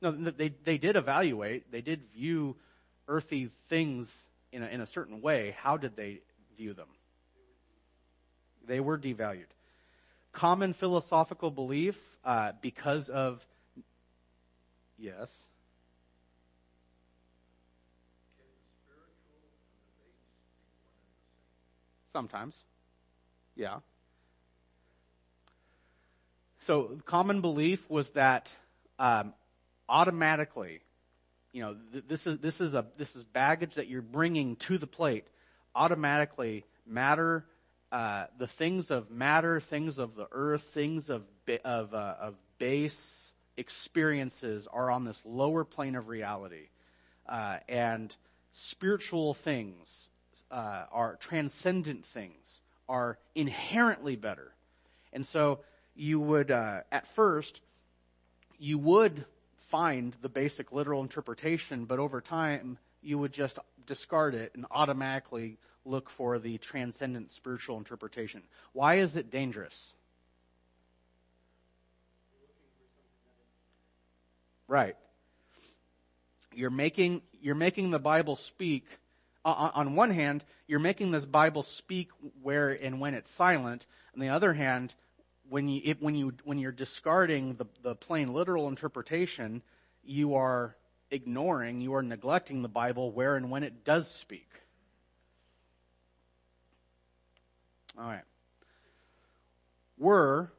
No, 0.02 0.12
they, 0.12 0.50
they 0.50 0.78
did 0.78 0.98
evaluate. 0.98 1.72
They 1.72 1.82
did 1.82 2.02
view 2.14 2.58
earthy 3.08 3.50
things 3.70 4.14
in 4.52 4.62
a, 4.62 4.68
in 4.68 4.82
a 4.82 4.88
certain 4.88 5.22
way. 5.22 5.56
How 5.58 5.78
did 5.78 5.96
they 5.96 6.20
view 6.58 6.74
them? 6.74 6.90
They 8.68 8.82
were 8.82 8.98
devalued. 8.98 9.46
Common 10.34 10.74
philosophical 10.74 11.52
belief, 11.52 12.18
uh, 12.26 12.52
because 12.62 13.08
of, 13.08 13.46
yes. 15.04 15.30
Sometimes. 22.14 22.56
Yeah. 23.56 23.80
So, 26.62 27.00
common 27.06 27.42
belief 27.42 27.90
was 27.90 28.12
that 28.12 28.54
um, 28.98 29.34
automatically, 29.90 30.82
you 31.52 31.62
know, 31.62 31.76
th- 31.92 32.06
this 32.08 32.26
is 32.26 32.40
this 32.40 32.62
is 32.62 32.74
a 32.74 32.86
this 32.98 33.16
is 33.16 33.24
baggage 33.26 33.76
that 33.76 33.90
you're 33.90 34.02
bringing 34.02 34.56
to 34.58 34.78
the 34.78 34.88
plate. 34.88 35.26
Automatically, 35.76 36.64
matter, 36.86 37.46
uh, 37.92 38.28
the 38.38 38.48
things 38.48 38.92
of 38.92 39.12
matter, 39.12 39.60
things 39.60 39.98
of 39.98 40.16
the 40.16 40.28
earth, 40.32 40.62
things 40.62 41.10
of 41.10 41.24
of 41.66 41.94
uh, 41.94 42.16
of 42.20 42.36
base 42.58 43.23
experiences 43.58 44.68
are 44.72 44.90
on 44.90 45.06
this 45.06 45.22
lower 45.26 45.64
plane 45.64 45.96
of 45.96 46.08
reality, 46.08 46.70
uh, 47.28 47.58
and 47.68 48.16
spiritual 48.52 49.34
things 49.34 50.08
uh, 50.52 50.86
are 50.92 51.16
transcendent 51.18 52.06
things 52.06 52.62
are 52.90 53.18
inherently 53.36 54.16
better, 54.16 54.54
and 55.12 55.26
so 55.26 55.60
you 55.96 56.20
would 56.20 56.52
uh, 56.52 56.82
at 56.92 57.08
first 57.08 57.62
you 58.60 58.78
would 58.78 59.26
find 59.56 60.16
the 60.22 60.30
basic 60.30 60.72
literal 60.72 61.02
interpretation, 61.02 61.86
but 61.86 62.00
over 62.00 62.22
time 62.22 62.78
you 63.02 63.18
would 63.18 63.34
just 63.34 63.60
discard 63.86 64.36
it 64.36 64.52
and 64.56 64.66
automatically 64.72 65.58
look 65.86 66.10
for 66.10 66.40
the 66.40 66.58
transcendent 66.60 67.30
spiritual 67.32 67.78
interpretation. 67.78 68.42
Why 68.72 68.96
is 68.96 69.16
it 69.16 69.32
dangerous? 69.32 69.94
Right. 74.68 74.96
You're 76.54 76.70
making, 76.70 77.22
you're 77.42 77.56
making 77.56 77.92
the 77.92 78.00
Bible 78.00 78.36
speak. 78.36 78.86
On 79.46 79.96
one 79.96 80.12
hand, 80.12 80.46
you're 80.68 80.80
making 80.80 81.12
this 81.12 81.26
Bible 81.26 81.64
speak 81.64 82.10
where 82.42 82.70
and 82.70 83.02
when 83.02 83.14
it's 83.14 83.30
silent. 83.30 83.86
On 84.14 84.22
the 84.22 84.30
other 84.30 84.54
hand, 84.54 84.96
when 85.50 85.68
you 85.68 85.82
it, 85.84 86.02
when 86.02 86.16
you 86.16 86.34
when 86.46 86.58
you're 86.60 86.72
discarding 86.72 87.56
the 87.56 87.66
the 87.82 87.94
plain 87.94 88.32
literal 88.34 88.70
interpretation, 88.70 89.62
you 90.06 90.36
are 90.36 90.78
ignoring, 91.12 91.82
you 91.82 91.94
are 91.94 92.02
neglecting 92.02 92.62
the 92.62 92.70
Bible 92.70 93.12
where 93.12 93.36
and 93.36 93.52
when 93.52 93.64
it 93.64 93.84
does 93.84 94.10
speak. 94.10 94.50
All 97.98 98.06
right. 98.06 98.24
Were 99.98 100.52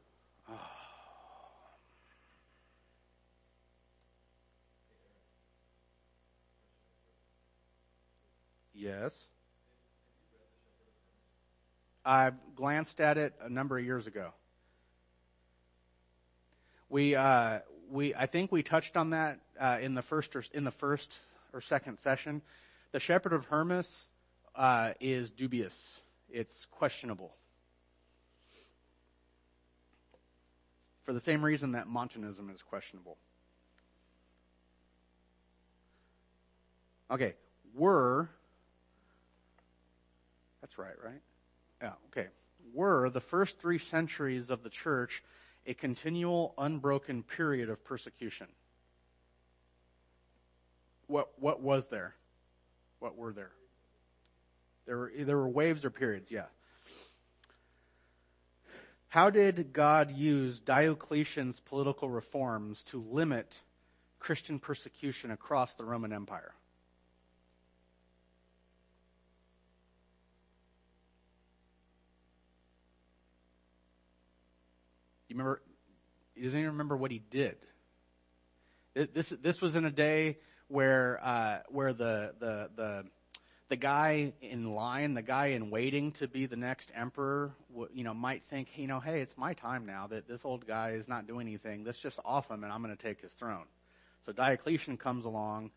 Yes. 8.84 9.14
I 12.04 12.32
glanced 12.54 13.00
at 13.00 13.16
it 13.16 13.32
a 13.40 13.48
number 13.48 13.78
of 13.78 13.84
years 13.86 14.06
ago. 14.06 14.34
We, 16.90 17.14
uh, 17.14 17.60
we, 17.90 18.14
I 18.14 18.26
think 18.26 18.52
we 18.52 18.62
touched 18.62 18.98
on 18.98 19.10
that 19.10 19.40
uh, 19.58 19.78
in 19.80 19.94
the 19.94 20.02
first 20.02 20.36
or 20.36 20.44
in 20.52 20.64
the 20.64 20.70
first 20.70 21.18
or 21.54 21.62
second 21.62 21.98
session. 21.98 22.42
The 22.92 23.00
Shepherd 23.00 23.32
of 23.32 23.46
Hermas 23.46 24.06
uh, 24.54 24.92
is 25.00 25.30
dubious. 25.30 25.98
It's 26.28 26.66
questionable. 26.66 27.34
For 31.04 31.14
the 31.14 31.20
same 31.20 31.42
reason 31.42 31.72
that 31.72 31.86
Montanism 31.86 32.50
is 32.50 32.60
questionable. 32.60 33.16
Okay, 37.10 37.32
were. 37.74 38.28
That's 40.64 40.78
right, 40.78 40.94
right? 41.04 41.20
Yeah, 41.82 41.92
okay. 42.06 42.28
Were 42.72 43.10
the 43.10 43.20
first 43.20 43.58
three 43.58 43.78
centuries 43.78 44.48
of 44.48 44.62
the 44.62 44.70
church 44.70 45.22
a 45.66 45.74
continual, 45.74 46.54
unbroken 46.56 47.22
period 47.22 47.68
of 47.68 47.84
persecution? 47.84 48.46
What, 51.06 51.28
what 51.38 51.60
was 51.60 51.88
there? 51.88 52.14
What 52.98 53.14
were 53.18 53.34
there? 53.34 53.50
There 54.86 54.96
were, 54.96 55.12
there 55.14 55.36
were 55.36 55.50
waves 55.50 55.84
or 55.84 55.90
periods, 55.90 56.30
yeah. 56.30 56.46
How 59.08 59.28
did 59.28 59.74
God 59.74 60.16
use 60.16 60.60
Diocletian's 60.60 61.60
political 61.60 62.08
reforms 62.08 62.84
to 62.84 63.04
limit 63.10 63.58
Christian 64.18 64.58
persecution 64.58 65.30
across 65.30 65.74
the 65.74 65.84
Roman 65.84 66.14
Empire? 66.14 66.54
You 75.34 75.38
remember? 75.40 75.62
He 76.36 76.42
doesn't 76.42 76.58
even 76.58 76.70
remember 76.70 76.96
what 76.96 77.10
he 77.10 77.18
did. 77.18 77.56
This 78.94 79.30
this 79.30 79.60
was 79.60 79.74
in 79.74 79.84
a 79.84 79.90
day 79.90 80.38
where 80.68 81.18
uh, 81.24 81.58
where 81.70 81.92
the 81.92 82.34
the 82.38 82.70
the 82.76 83.04
the 83.68 83.76
guy 83.76 84.32
in 84.40 84.74
line, 84.76 85.14
the 85.14 85.22
guy 85.22 85.46
in 85.46 85.70
waiting 85.70 86.12
to 86.12 86.28
be 86.28 86.46
the 86.46 86.54
next 86.54 86.92
emperor, 86.94 87.52
you 87.92 88.04
know, 88.04 88.14
might 88.14 88.44
think, 88.44 88.68
you 88.78 88.86
know, 88.86 89.00
hey, 89.00 89.22
it's 89.22 89.36
my 89.36 89.54
time 89.54 89.86
now 89.86 90.06
that 90.06 90.28
this 90.28 90.44
old 90.44 90.68
guy 90.68 90.90
is 90.90 91.08
not 91.08 91.26
doing 91.26 91.48
anything. 91.48 91.82
Let's 91.82 91.98
just 91.98 92.20
off 92.24 92.48
him, 92.48 92.62
and 92.62 92.72
I'm 92.72 92.80
going 92.80 92.96
to 92.96 93.02
take 93.02 93.20
his 93.20 93.32
throne. 93.32 93.64
So 94.26 94.32
Diocletian 94.32 94.98
comes 94.98 95.24
along, 95.24 95.72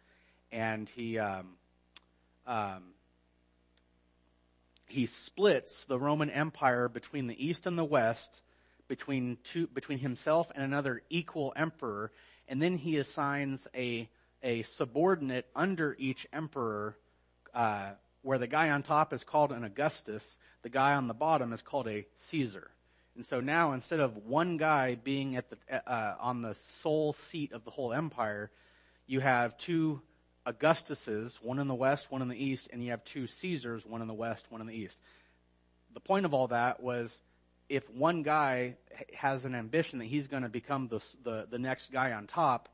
and 0.52 0.88
he 0.88 1.18
um, 1.18 1.56
um, 2.46 2.84
he 4.86 5.08
splits 5.08 5.86
the 5.86 5.98
Roman 5.98 6.30
Empire 6.30 6.88
between 6.88 7.26
the 7.26 7.48
east 7.48 7.66
and 7.66 7.76
the 7.76 7.84
west 7.84 8.44
between 8.88 9.38
two, 9.44 9.68
between 9.68 10.00
himself 10.00 10.52
and 10.56 10.64
another 10.64 11.02
equal 11.10 11.54
emperor, 11.56 12.12
and 12.48 12.62
then 12.62 12.78
he 12.78 12.98
assigns 12.98 13.68
a, 13.76 14.10
a 14.44 14.64
subordinate 14.64 15.48
under 15.56 15.96
each 16.00 16.28
emperor, 16.32 16.98
uh, 17.54 17.92
where 18.22 18.38
the 18.38 18.48
guy 18.48 18.70
on 18.70 18.84
top 18.84 19.14
is 19.14 19.24
called 19.24 19.52
an 19.52 19.64
Augustus, 19.64 20.38
the 20.62 20.70
guy 20.70 20.96
on 20.96 21.08
the 21.08 21.14
bottom 21.14 21.54
is 21.54 21.62
called 21.62 21.88
a 21.88 22.06
Caesar. 22.18 22.72
And 23.16 23.26
so 23.26 23.40
now 23.40 23.74
instead 23.74 24.00
of 24.00 24.16
one 24.18 24.58
guy 24.58 24.96
being 24.96 25.38
at 25.38 25.50
the, 25.50 25.92
uh, 25.92 26.16
on 26.20 26.42
the 26.42 26.56
sole 26.82 27.14
seat 27.14 27.52
of 27.52 27.64
the 27.64 27.72
whole 27.72 27.92
empire, 27.92 28.52
you 29.08 29.20
have 29.22 29.58
two 29.58 30.02
Augustuses, 30.46 31.42
one 31.42 31.60
in 31.60 31.68
the 31.68 31.76
west, 31.76 32.10
one 32.10 32.22
in 32.22 32.30
the 32.30 32.42
east, 32.42 32.70
and 32.72 32.82
you 32.82 32.92
have 32.92 33.04
two 33.04 33.28
Caesars, 33.28 33.86
one 33.86 34.02
in 34.02 34.08
the 34.08 34.14
west, 34.14 34.46
one 34.50 34.62
in 34.62 34.68
the 34.68 34.76
east. 34.76 34.98
The 35.94 36.00
point 36.00 36.26
of 36.26 36.34
all 36.34 36.48
that 36.50 36.82
was 36.82 37.20
if 37.70 37.90
one 37.90 38.24
guy 38.24 38.78
has 39.16 39.46
an 39.46 39.56
ambition 39.56 40.00
that 40.00 40.06
he's 40.06 40.28
going 40.28 40.44
to 40.44 40.50
become 40.50 40.88
the, 40.88 41.02
the, 41.24 41.48
the 41.50 41.60
next 41.60 41.92
guy 41.92 42.14
on 42.14 42.28
top, 42.28 42.70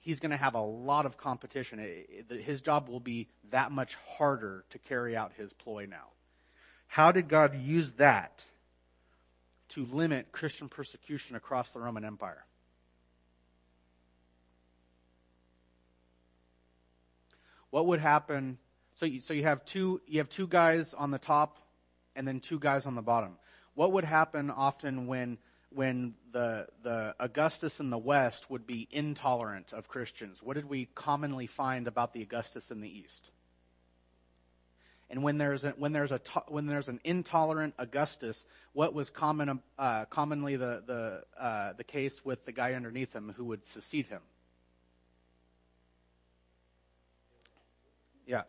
he's 0.00 0.20
going 0.20 0.30
to 0.30 0.36
have 0.36 0.54
a 0.54 0.60
lot 0.60 1.06
of 1.06 1.16
competition. 1.16 1.78
his 2.28 2.60
job 2.60 2.88
will 2.88 3.00
be 3.00 3.28
that 3.50 3.70
much 3.70 3.96
harder 4.16 4.64
to 4.70 4.78
carry 4.78 5.16
out 5.16 5.32
his 5.36 5.52
ploy 5.52 5.86
now. 5.88 6.06
How 6.86 7.12
did 7.12 7.28
God 7.28 7.54
use 7.54 7.92
that 7.92 8.44
to 9.70 9.84
limit 9.86 10.32
Christian 10.32 10.68
persecution 10.68 11.36
across 11.36 11.70
the 11.70 11.80
Roman 11.80 12.04
Empire? 12.04 12.44
What 17.70 17.86
would 17.86 18.00
happen? 18.00 18.58
So 18.96 19.06
you, 19.06 19.20
so 19.20 19.32
you 19.32 19.44
have 19.44 19.64
two 19.64 20.00
you 20.08 20.18
have 20.18 20.28
two 20.28 20.48
guys 20.48 20.92
on 20.92 21.12
the 21.12 21.18
top, 21.18 21.58
and 22.16 22.26
then 22.26 22.40
two 22.40 22.58
guys 22.58 22.84
on 22.84 22.96
the 22.96 23.02
bottom 23.02 23.36
what 23.74 23.92
would 23.92 24.04
happen 24.04 24.50
often 24.50 25.06
when 25.06 25.38
when 25.72 26.14
the 26.32 26.66
the 26.82 27.14
Augustus 27.20 27.80
in 27.80 27.90
the 27.90 27.98
West 27.98 28.50
would 28.50 28.66
be 28.66 28.88
intolerant 28.90 29.72
of 29.72 29.88
Christians? 29.88 30.42
What 30.42 30.54
did 30.54 30.68
we 30.68 30.86
commonly 30.94 31.46
find 31.46 31.86
about 31.86 32.12
the 32.12 32.22
Augustus 32.22 32.70
in 32.70 32.80
the 32.80 32.88
East? 32.88 33.30
And 35.08 35.24
when 35.24 35.38
there's 35.38 35.64
a, 35.64 35.70
when 35.70 35.92
there's 35.92 36.12
a 36.12 36.20
when 36.48 36.66
there's 36.66 36.88
an 36.88 37.00
intolerant 37.02 37.74
Augustus, 37.78 38.46
what 38.74 38.94
was 38.94 39.10
common 39.10 39.60
uh, 39.78 40.04
commonly 40.04 40.56
the 40.56 40.82
the 40.86 41.24
uh, 41.38 41.72
the 41.72 41.84
case 41.84 42.24
with 42.24 42.44
the 42.44 42.52
guy 42.52 42.74
underneath 42.74 43.12
him 43.12 43.34
who 43.36 43.44
would 43.46 43.66
succeed 43.66 44.06
him? 44.06 44.22
Yeah. 48.24 48.42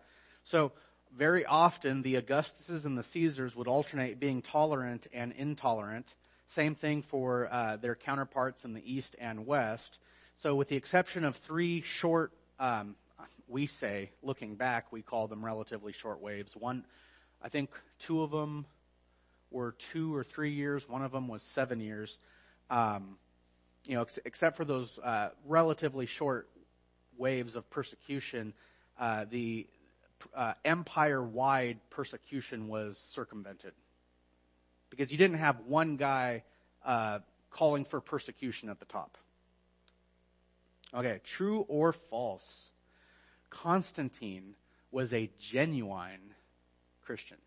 So 0.44 0.72
very 1.16 1.46
often 1.46 2.02
the 2.02 2.16
Augustuses 2.16 2.86
and 2.86 2.98
the 2.98 3.04
Caesars 3.04 3.56
would 3.56 3.68
alternate 3.68 4.20
being 4.20 4.42
tolerant 4.42 5.08
and 5.14 5.32
intolerant. 5.34 6.16
Same 6.48 6.76
thing 6.76 7.02
for 7.02 7.48
uh, 7.52 7.78
their 7.78 7.96
counterparts 7.96 8.66
in 8.66 8.74
the 8.74 8.94
East 8.94 9.16
and 9.20 9.46
West. 9.46 10.00
So, 10.38 10.56
with 10.56 10.70
the 10.70 10.76
exception 10.76 11.24
of 11.24 11.36
three 11.36 11.82
short, 11.82 12.32
um, 12.60 12.96
we 13.48 13.68
say, 13.68 14.12
looking 14.24 14.56
back, 14.56 14.92
we 14.92 15.02
call 15.02 15.28
them 15.28 15.44
relatively 15.44 15.92
short 15.92 16.22
waves. 16.22 16.56
One, 16.56 16.86
I 17.42 17.50
think 17.50 17.70
two 18.00 18.22
of 18.22 18.32
them 18.32 18.66
were 19.52 19.74
two 19.74 20.16
or 20.16 20.24
three 20.24 20.52
years. 20.52 20.88
One 20.88 21.04
of 21.04 21.12
them 21.12 21.28
was 21.28 21.42
seven 21.42 21.80
years. 21.80 22.18
Um, 22.70 23.18
you 23.88 23.96
know, 23.96 24.02
ex- 24.02 24.20
except 24.26 24.56
for 24.56 24.66
those 24.66 24.98
uh, 25.04 25.30
relatively 25.46 26.06
short 26.06 26.48
waves 27.18 27.56
of 27.56 27.70
persecution, 27.70 28.54
uh, 29.00 29.26
the 29.30 29.68
uh, 30.36 30.54
empire 30.66 31.24
wide 31.24 31.80
persecution 31.90 32.68
was 32.68 32.98
circumvented. 33.12 33.74
Because 34.90 35.12
you 35.12 35.18
didn't 35.18 35.38
have 35.38 35.60
one 35.68 35.96
guy 35.98 36.44
uh, 36.86 37.20
calling 37.50 37.86
for 37.86 38.02
persecution 38.02 38.70
at 38.70 38.80
the 38.80 38.86
top. 38.86 39.18
Okay, 40.94 41.22
true 41.24 41.66
or 41.68 41.94
false? 41.94 42.70
Constantine 43.50 44.56
was 44.92 45.14
a 45.14 45.30
genuine 45.40 46.34
Christian. 47.04 47.38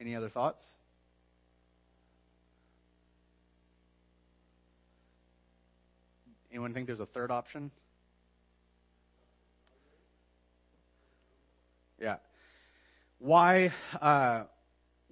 Any 0.00 0.14
other 0.14 0.28
thoughts? 0.28 0.64
Anyone 6.54 6.72
think 6.72 6.86
there's 6.86 7.00
a 7.00 7.06
third 7.06 7.32
option? 7.32 7.72
Yeah. 12.00 12.18
Why? 13.18 13.72
Uh, 14.00 14.44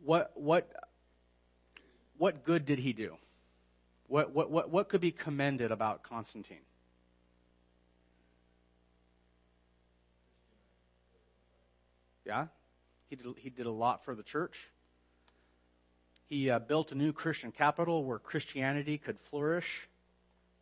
what? 0.04 0.30
What? 0.36 0.70
What 2.16 2.44
good 2.44 2.64
did 2.64 2.78
he 2.78 2.92
do? 2.92 3.16
What? 4.06 4.32
What? 4.32 4.52
What? 4.52 4.70
What 4.70 4.88
could 4.88 5.00
be 5.00 5.10
commended 5.10 5.72
about 5.72 6.04
Constantine? 6.04 6.58
Yeah, 12.24 12.46
he 13.10 13.16
did. 13.16 13.26
He 13.38 13.50
did 13.50 13.66
a 13.66 13.72
lot 13.72 14.04
for 14.04 14.14
the 14.14 14.22
church. 14.22 14.70
He 16.28 16.50
uh, 16.50 16.60
built 16.60 16.92
a 16.92 16.94
new 16.94 17.12
Christian 17.12 17.50
capital 17.50 18.04
where 18.04 18.20
Christianity 18.20 18.96
could 18.96 19.18
flourish. 19.18 19.88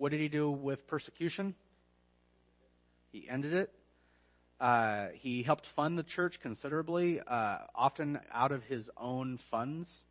What 0.00 0.12
did 0.12 0.20
he 0.20 0.28
do 0.28 0.50
with 0.50 0.86
persecution? 0.86 1.54
He 3.12 3.28
ended 3.28 3.52
it. 3.52 3.70
Uh, 4.58 5.08
he 5.12 5.42
helped 5.42 5.66
fund 5.66 5.98
the 5.98 6.02
church 6.02 6.40
considerably, 6.40 7.20
uh, 7.20 7.58
often 7.74 8.18
out 8.32 8.50
of 8.50 8.64
his 8.64 8.88
own 8.96 9.36
funds. 9.36 10.06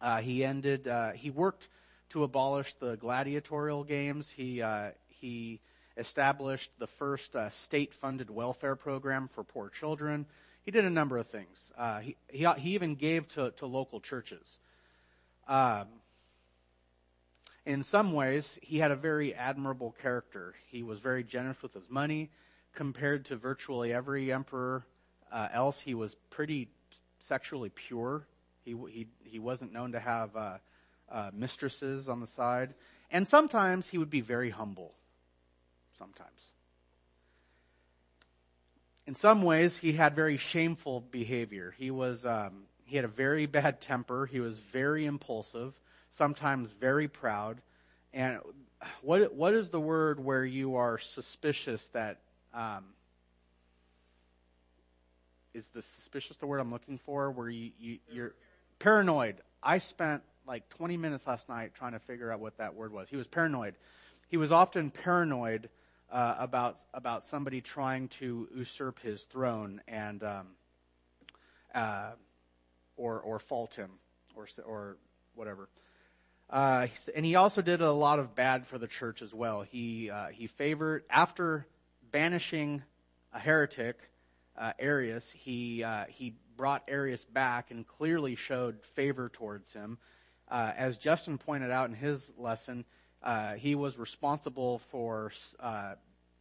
Uh, 0.00 0.20
he 0.20 0.44
ended. 0.44 0.88
Uh, 0.88 1.12
he 1.12 1.30
worked 1.30 1.68
to 2.08 2.24
abolish 2.24 2.74
the 2.80 2.96
gladiatorial 2.96 3.84
games. 3.84 4.30
He 4.30 4.60
uh, 4.60 4.90
he 5.06 5.60
established 5.96 6.72
the 6.80 6.88
first 6.88 7.36
uh, 7.36 7.50
state-funded 7.50 8.30
welfare 8.30 8.74
program 8.74 9.28
for 9.28 9.44
poor 9.44 9.68
children. 9.68 10.26
He 10.62 10.72
did 10.72 10.84
a 10.84 10.90
number 10.90 11.18
of 11.18 11.28
things. 11.28 11.70
he, 12.02 12.16
he 12.30 12.48
he 12.58 12.70
even 12.74 12.96
gave 12.96 13.28
to 13.34 13.52
to 13.58 13.66
local 13.66 14.00
churches. 14.00 14.58
Um, 15.46 15.86
in 17.66 17.82
some 17.82 18.12
ways, 18.12 18.58
he 18.62 18.78
had 18.78 18.90
a 18.90 18.96
very 18.96 19.34
admirable 19.34 19.94
character. 20.02 20.54
He 20.66 20.82
was 20.82 20.98
very 20.98 21.24
generous 21.24 21.62
with 21.62 21.72
his 21.72 21.88
money 21.88 22.30
compared 22.74 23.26
to 23.26 23.36
virtually 23.36 23.92
every 23.92 24.32
emperor 24.32 24.84
uh, 25.32 25.48
else. 25.52 25.80
He 25.80 25.94
was 25.94 26.14
pretty 26.30 26.68
sexually 27.20 27.70
pure. 27.70 28.26
He, 28.64 28.76
he, 28.90 29.06
he 29.24 29.38
wasn't 29.38 29.72
known 29.72 29.92
to 29.92 30.00
have 30.00 30.36
uh, 30.36 30.58
uh, 31.10 31.30
mistresses 31.32 32.08
on 32.08 32.20
the 32.20 32.26
side. 32.26 32.74
And 33.10 33.26
sometimes 33.26 33.88
he 33.88 33.96
would 33.96 34.10
be 34.10 34.20
very 34.20 34.50
humble. 34.50 34.92
Sometimes. 35.98 36.30
In 39.06 39.14
some 39.14 39.42
ways, 39.42 39.76
he 39.76 39.92
had 39.92 40.14
very 40.14 40.36
shameful 40.36 41.00
behavior. 41.00 41.74
He 41.78 41.90
was, 41.90 42.24
um, 42.26 42.64
he 42.84 42.96
had 42.96 43.04
a 43.04 43.08
very 43.08 43.46
bad 43.46 43.80
temper. 43.80 44.26
He 44.26 44.40
was 44.40 44.58
very 44.58 45.06
impulsive 45.06 45.78
sometimes 46.16 46.72
very 46.72 47.08
proud. 47.08 47.60
And 48.12 48.38
what 49.02 49.34
what 49.34 49.54
is 49.54 49.70
the 49.70 49.80
word 49.80 50.22
where 50.22 50.44
you 50.44 50.76
are 50.76 50.98
suspicious 50.98 51.88
that 51.88 52.20
um, 52.52 52.84
is 55.52 55.68
the 55.68 55.82
suspicious 55.82 56.36
the 56.36 56.46
word 56.46 56.60
I'm 56.60 56.70
looking 56.70 56.98
for? 56.98 57.30
Where 57.30 57.48
you, 57.48 57.72
you 57.78 57.98
you're 58.10 58.34
paranoid. 58.78 59.36
I 59.62 59.78
spent 59.78 60.22
like 60.46 60.68
20 60.70 60.96
minutes 60.96 61.26
last 61.26 61.48
night 61.48 61.72
trying 61.74 61.92
to 61.92 61.98
figure 61.98 62.30
out 62.30 62.40
what 62.40 62.58
that 62.58 62.74
word 62.74 62.92
was. 62.92 63.08
He 63.08 63.16
was 63.16 63.26
paranoid. 63.26 63.74
He 64.28 64.36
was 64.36 64.52
often 64.52 64.90
paranoid 64.90 65.70
uh, 66.10 66.36
about 66.38 66.78
about 66.92 67.24
somebody 67.24 67.60
trying 67.60 68.08
to 68.08 68.48
usurp 68.54 69.00
his 69.00 69.22
throne 69.22 69.80
and 69.88 70.22
um, 70.22 70.46
uh, 71.74 72.10
or 72.96 73.20
or 73.20 73.38
fault 73.38 73.74
him 73.74 73.90
or 74.36 74.46
or 74.64 74.96
whatever. 75.34 75.68
Uh, 76.54 76.86
and 77.16 77.26
he 77.26 77.34
also 77.34 77.62
did 77.62 77.80
a 77.80 77.90
lot 77.90 78.20
of 78.20 78.36
bad 78.36 78.64
for 78.64 78.78
the 78.78 78.86
church 78.86 79.22
as 79.22 79.34
well. 79.34 79.62
He 79.62 80.08
uh, 80.08 80.28
he 80.28 80.46
favored 80.46 81.02
after 81.10 81.66
banishing 82.12 82.84
a 83.32 83.40
heretic, 83.40 83.98
uh, 84.56 84.72
Arius. 84.78 85.32
He 85.32 85.82
uh, 85.82 86.04
he 86.08 86.36
brought 86.56 86.84
Arius 86.86 87.24
back 87.24 87.72
and 87.72 87.84
clearly 87.84 88.36
showed 88.36 88.80
favor 88.84 89.28
towards 89.28 89.72
him. 89.72 89.98
Uh, 90.48 90.70
as 90.76 90.96
Justin 90.96 91.38
pointed 91.38 91.72
out 91.72 91.88
in 91.88 91.96
his 91.96 92.32
lesson, 92.38 92.84
uh, 93.24 93.54
he 93.54 93.74
was 93.74 93.98
responsible 93.98 94.78
for 94.78 95.32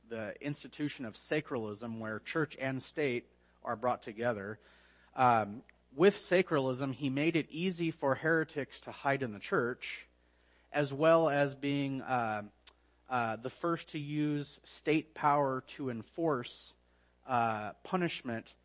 the 0.09 0.35
institution 0.41 1.05
of 1.05 1.15
sacralism, 1.15 1.97
where 1.97 2.19
church 2.19 2.55
and 2.61 2.83
state 2.83 3.25
are 3.63 3.75
brought 3.75 4.03
together. 4.03 4.59
Um, 5.15 5.63
with 5.95 6.17
sacralism, 6.17 6.93
he 6.93 7.09
made 7.09 7.35
it 7.35 7.47
easy 7.49 7.91
for 7.91 8.15
heretics 8.15 8.79
to 8.81 8.91
hide 8.91 9.23
in 9.23 9.33
the 9.33 9.39
church, 9.39 10.07
as 10.71 10.93
well 10.93 11.29
as 11.29 11.53
being 11.53 12.01
uh, 12.01 12.43
uh, 13.09 13.35
the 13.37 13.49
first 13.49 13.89
to 13.89 13.99
use 13.99 14.59
state 14.63 15.13
power 15.13 15.63
to 15.67 15.89
enforce 15.89 16.73
uh, 17.27 17.71
punishment 17.83 18.55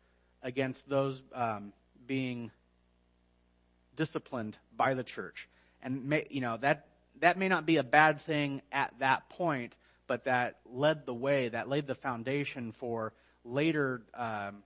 against 0.41 0.89
those 0.89 1.21
um, 1.33 1.73
being 2.07 2.51
disciplined 3.95 4.57
by 4.75 4.93
the 4.93 5.03
church. 5.03 5.47
And 5.83 6.05
may, 6.05 6.25
you 6.29 6.41
know 6.41 6.57
that 6.57 6.87
that 7.19 7.37
may 7.37 7.47
not 7.47 7.65
be 7.65 7.77
a 7.77 7.83
bad 7.83 8.21
thing 8.21 8.61
at 8.71 8.93
that 8.99 9.29
point, 9.29 9.73
but 10.07 10.23
that 10.23 10.57
led 10.65 11.05
the 11.05 11.13
way, 11.13 11.49
that 11.49 11.69
laid 11.69 11.85
the 11.85 11.95
foundation 11.95 12.71
for 12.71 13.13
later. 13.43 14.01
Um, 14.13 14.63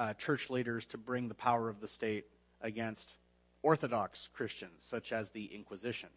uh, 0.00 0.14
church 0.14 0.48
leaders 0.48 0.86
to 0.86 0.98
bring 0.98 1.28
the 1.28 1.34
power 1.34 1.68
of 1.68 1.78
the 1.78 1.86
state 1.86 2.24
against 2.62 3.14
Orthodox 3.62 4.30
Christians, 4.32 4.82
such 4.88 5.12
as 5.12 5.28
the 5.30 5.44
Inquisition. 5.44 6.08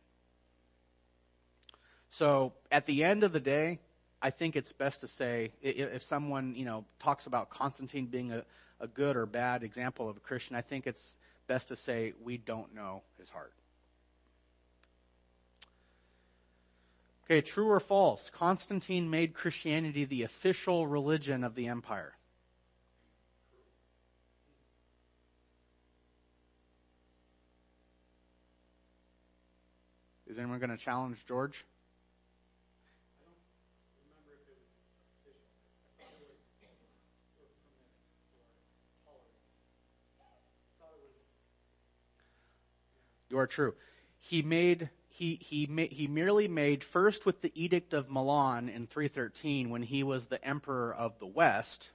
So 2.10 2.54
at 2.72 2.86
the 2.86 3.04
end 3.04 3.26
of 3.26 3.34
the 3.34 3.42
day, 3.42 3.80
I 4.22 4.30
think 4.30 4.56
it's 4.56 4.72
best 4.72 5.02
to 5.02 5.08
say 5.10 5.52
if 5.62 6.02
someone 6.04 6.56
you 6.56 6.64
know 6.64 6.86
talks 6.98 7.26
about 7.26 7.50
Constantine 7.50 8.06
being 8.06 8.32
a, 8.32 8.46
a 8.80 8.88
good 8.88 9.18
or 9.18 9.26
bad 9.26 9.64
example 9.64 10.08
of 10.08 10.16
a 10.16 10.22
Christian, 10.22 10.56
I 10.56 10.62
think 10.62 10.88
it's 10.88 11.14
best 11.48 11.68
to 11.68 11.76
say 11.76 12.14
we 12.24 12.38
don't 12.38 12.74
know 12.74 13.02
his 13.20 13.28
heart. 13.28 13.52
Okay, 17.26 17.42
true 17.42 17.70
or 17.70 17.82
false? 17.82 18.30
Constantine 18.30 19.10
made 19.10 19.34
Christianity 19.34 20.06
the 20.06 20.24
official 20.24 20.88
religion 20.88 21.44
of 21.44 21.56
the 21.56 21.68
empire. 21.68 22.14
Is 30.34 30.40
anyone 30.40 30.58
going 30.58 30.72
to 30.72 30.78
challenge 30.78 31.24
George? 31.28 31.64
You 43.30 43.38
are 43.38 43.46
true. 43.46 43.76
He 44.18 44.42
made 44.42 44.90
he 45.08 45.38
he 45.40 45.70
he 45.92 46.08
merely 46.08 46.48
made 46.48 46.84
first 46.84 47.28
with 47.28 47.42
the 47.42 47.52
Edict 47.54 47.94
of 47.94 48.10
Milan 48.10 48.70
in 48.70 48.88
313 48.88 49.70
when 49.70 49.84
he 49.84 50.02
was 50.02 50.26
the 50.26 50.44
emperor 50.44 50.96
of 50.96 51.20
the 51.20 51.28
West. 51.28 51.92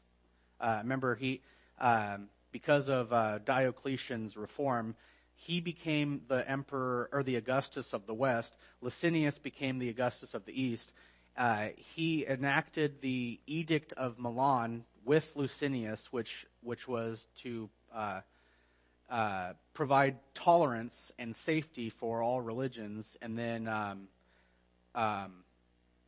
Uh, 0.60 0.78
remember 0.84 1.16
he 1.16 1.40
um, 1.80 2.28
because 2.52 2.88
of 2.88 3.12
uh, 3.12 3.38
Diocletian's 3.38 4.36
reform, 4.36 4.94
he 5.40 5.60
became 5.60 6.22
the 6.26 6.48
emperor 6.50 7.08
or 7.12 7.22
the 7.22 7.36
Augustus 7.36 7.92
of 7.92 8.06
the 8.06 8.14
West. 8.14 8.56
Licinius 8.82 9.38
became 9.38 9.78
the 9.78 9.88
Augustus 9.88 10.34
of 10.34 10.44
the 10.44 10.62
East. 10.62 10.92
Uh, 11.36 11.68
he 11.76 12.26
enacted 12.26 13.00
the 13.00 13.38
Edict 13.46 13.92
of 13.92 14.18
Milan 14.18 14.84
with 15.04 15.32
Licinius, 15.36 16.06
which 16.10 16.44
which 16.62 16.88
was 16.88 17.28
to 17.36 17.70
uh, 17.94 18.20
uh, 19.08 19.52
provide 19.74 20.16
tolerance 20.34 21.12
and 21.20 21.34
safety 21.34 21.88
for 21.88 22.20
all 22.20 22.40
religions. 22.40 23.16
And 23.22 23.38
then 23.38 23.68
um, 23.68 24.08
um, 24.96 25.44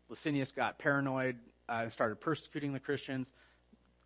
Licinius 0.08 0.50
got 0.50 0.78
paranoid 0.78 1.36
uh, 1.68 1.82
and 1.84 1.92
started 1.92 2.16
persecuting 2.16 2.72
the 2.72 2.80
Christians. 2.80 3.30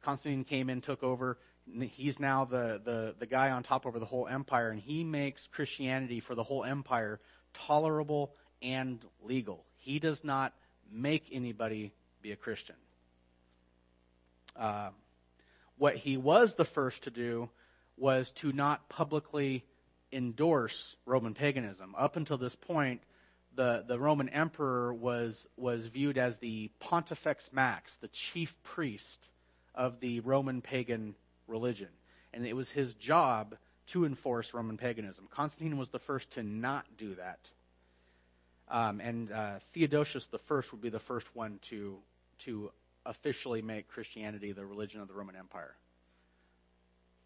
Constantine 0.03 0.45
came 0.45 0.69
in, 0.69 0.83
took 0.83 1.03
over 1.03 1.39
he's 1.81 2.21
now 2.21 2.45
the, 2.45 2.81
the, 2.85 3.15
the 3.19 3.27
guy 3.27 3.51
on 3.51 3.63
top 3.63 3.87
over 3.87 3.99
the 3.99 4.07
whole 4.07 4.27
empire, 4.27 4.71
and 4.71 4.81
he 4.81 5.05
makes 5.05 5.47
Christianity 5.47 6.21
for 6.21 6.35
the 6.35 6.43
whole 6.43 6.65
empire 6.65 7.21
tolerable 7.53 8.35
and 8.63 9.05
legal. 9.23 9.65
He 9.77 9.99
does 9.99 10.25
not 10.25 10.53
make 10.91 11.29
anybody 11.33 11.93
be 12.23 12.33
a 12.33 12.37
Christian. 12.37 12.77
Uh, 14.57 14.91
what 15.79 15.97
he 15.97 16.17
was 16.17 16.55
the 16.55 16.65
first 16.65 17.05
to 17.05 17.11
do 17.11 17.51
was 17.97 18.31
to 18.33 18.53
not 18.53 18.89
publicly 18.89 19.65
endorse 20.13 20.97
Roman 21.07 21.35
paganism. 21.35 21.95
Up 21.97 22.17
until 22.17 22.39
this 22.39 22.55
point, 22.55 23.03
the, 23.55 23.85
the 23.87 23.99
Roman 23.99 24.29
emperor 24.29 24.93
was, 24.95 25.47
was 25.57 25.87
viewed 25.87 26.19
as 26.19 26.39
the 26.39 26.71
Pontifex 26.81 27.51
Max, 27.53 27.97
the 27.97 28.09
chief 28.09 28.55
priest 28.63 29.29
of 29.75 30.01
the 30.01 30.21
Roman 30.21 30.61
pagan 30.61 31.15
religion. 31.47 31.89
And 32.33 32.47
it 32.47 32.55
was 32.55 32.71
his 32.71 32.95
job 32.95 33.57
to 33.89 34.05
enforce 34.05 34.55
Roman 34.55 34.77
paganism. 34.77 35.29
Constantine 35.31 35.77
was 35.77 35.91
the 35.91 35.99
first 35.99 36.31
to 36.33 36.43
not 36.43 36.87
do 36.97 37.15
that. 37.15 37.51
Um, 38.69 39.01
and 39.01 39.31
uh, 39.31 39.59
Theodosius 39.73 40.27
the 40.27 40.39
first 40.39 40.73
would 40.73 40.81
be 40.81 40.89
the 40.89 40.99
first 40.99 41.35
one 41.35 41.59
to 41.63 41.99
to 42.41 42.73
officially 43.07 43.63
make 43.63 43.89
Christianity 43.89 44.53
the 44.53 44.65
religion 44.65 45.01
of 45.01 45.09
the 45.09 45.15
Roman 45.15 45.37
Empire. 45.37 45.77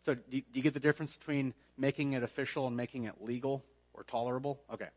So, 0.04 0.14
do, 0.14 0.20
do 0.30 0.42
you 0.52 0.62
get 0.62 0.74
the 0.74 0.80
difference 0.80 1.14
between 1.14 1.54
making 1.76 2.14
it 2.14 2.22
official 2.22 2.66
and 2.66 2.76
making 2.76 3.04
it 3.04 3.14
legal 3.20 3.64
or 3.94 4.02
tolerable? 4.02 4.60
Okay, 4.72 4.88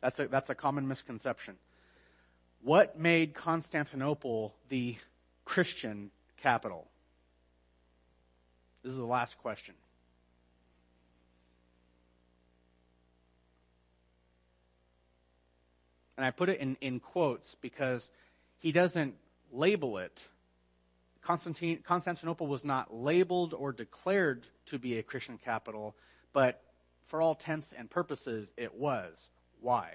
that's 0.00 0.18
a 0.18 0.28
that's 0.28 0.50
a 0.50 0.54
common 0.54 0.86
misconception. 0.86 1.56
What 2.62 2.98
made 2.98 3.32
Constantinople 3.34 4.54
the 4.68 4.96
Christian 5.46 6.10
capital? 6.36 6.89
This 8.82 8.92
is 8.92 8.98
the 8.98 9.04
last 9.04 9.38
question. 9.38 9.74
And 16.16 16.26
I 16.26 16.30
put 16.30 16.48
it 16.48 16.60
in, 16.60 16.76
in 16.80 17.00
quotes 17.00 17.56
because 17.60 18.10
he 18.58 18.72
doesn't 18.72 19.14
label 19.52 19.98
it 19.98 20.24
Constantinople 21.22 22.46
was 22.46 22.64
not 22.64 22.94
labeled 22.94 23.54
or 23.54 23.72
declared 23.72 24.46
to 24.66 24.78
be 24.78 24.98
a 24.98 25.02
Christian 25.02 25.38
capital, 25.38 25.94
but 26.32 26.62
for 27.06 27.20
all 27.20 27.32
intents 27.32 27.72
and 27.76 27.90
purposes, 27.90 28.50
it 28.56 28.74
was. 28.74 29.28
Why? 29.60 29.92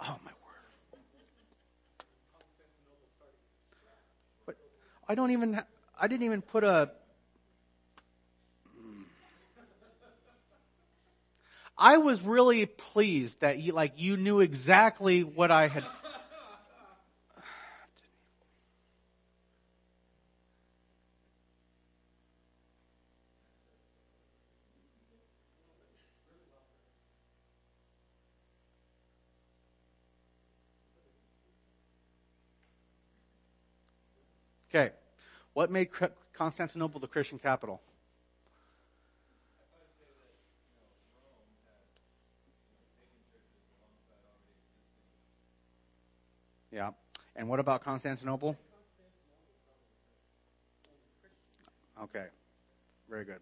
Oh 0.00 0.18
my 0.24 0.30
word! 0.30 1.02
But 4.46 4.56
I 5.10 5.16
don't 5.16 5.32
even. 5.32 5.60
I 6.00 6.06
didn't 6.06 6.22
even 6.22 6.40
put 6.40 6.62
a. 6.62 6.92
I 11.76 11.96
was 11.96 12.22
really 12.22 12.64
pleased 12.66 13.40
that 13.40 13.58
you 13.58 13.72
like 13.72 13.94
you 13.96 14.16
knew 14.16 14.38
exactly 14.38 15.24
what 15.24 15.50
I 15.50 15.66
had. 15.66 15.84
Okay, 34.72 34.92
what 35.54 35.70
made 35.70 35.88
Constantinople 36.32 37.00
the 37.00 37.06
Christian 37.06 37.38
capital? 37.38 37.80
Yeah. 46.72 46.90
And 47.34 47.48
what 47.48 47.58
about 47.58 47.82
Constantinople? 47.82 48.56
Okay. 52.02 52.26
Very 53.08 53.24
good. 53.24 53.40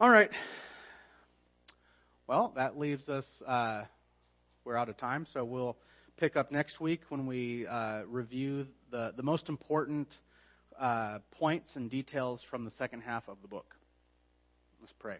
All 0.00 0.08
right. 0.08 0.30
Well, 2.26 2.52
that 2.56 2.78
leaves 2.78 3.08
us, 3.08 3.42
uh, 3.46 3.84
we're 4.64 4.76
out 4.76 4.88
of 4.88 4.96
time, 4.96 5.26
so 5.26 5.44
we'll 5.44 5.76
pick 6.16 6.36
up 6.36 6.50
next 6.50 6.80
week 6.80 7.02
when 7.08 7.26
we 7.26 7.66
uh, 7.66 8.02
review 8.06 8.66
the, 8.90 9.12
the 9.16 9.22
most 9.22 9.48
important 9.48 10.18
uh, 10.78 11.18
points 11.32 11.76
and 11.76 11.90
details 11.90 12.42
from 12.42 12.64
the 12.64 12.70
second 12.70 13.00
half 13.00 13.28
of 13.28 13.42
the 13.42 13.48
book. 13.48 13.76
Let's 14.80 14.92
pray. 14.92 15.16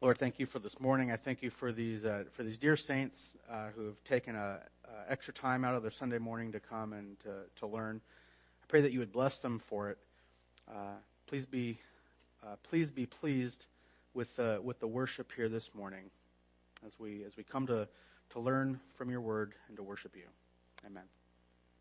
Lord, 0.00 0.18
thank 0.18 0.38
you 0.38 0.46
for 0.46 0.58
this 0.58 0.80
morning. 0.80 1.12
I 1.12 1.16
thank 1.16 1.42
you 1.42 1.50
for 1.50 1.72
these 1.72 2.06
uh, 2.06 2.24
for 2.32 2.42
these 2.42 2.56
dear 2.56 2.76
saints 2.76 3.36
uh, 3.50 3.68
who 3.76 3.84
have 3.84 4.02
taken 4.04 4.34
a, 4.34 4.60
a 4.84 5.12
extra 5.12 5.34
time 5.34 5.62
out 5.62 5.74
of 5.74 5.82
their 5.82 5.90
Sunday 5.90 6.18
morning 6.18 6.52
to 6.52 6.60
come 6.60 6.94
and 6.94 7.20
to, 7.20 7.32
to 7.56 7.66
learn. 7.66 8.00
I 8.62 8.66
pray 8.66 8.80
that 8.80 8.92
you 8.92 9.00
would 9.00 9.12
bless 9.12 9.40
them 9.40 9.58
for 9.58 9.90
it. 9.90 9.98
Uh, 10.66 10.94
please 11.26 11.44
be 11.44 11.78
uh, 12.42 12.56
please 12.62 12.90
be 12.90 13.04
pleased 13.04 13.66
with 14.14 14.34
the 14.36 14.58
with 14.62 14.80
the 14.80 14.88
worship 14.88 15.32
here 15.36 15.50
this 15.50 15.68
morning, 15.74 16.04
as 16.86 16.92
we 16.98 17.22
as 17.24 17.36
we 17.36 17.44
come 17.44 17.66
to 17.66 17.86
to 18.30 18.40
learn 18.40 18.80
from 18.94 19.10
your 19.10 19.20
word 19.20 19.52
and 19.68 19.76
to 19.76 19.82
worship 19.82 20.16
you. 20.16 20.24
Amen. 20.86 21.19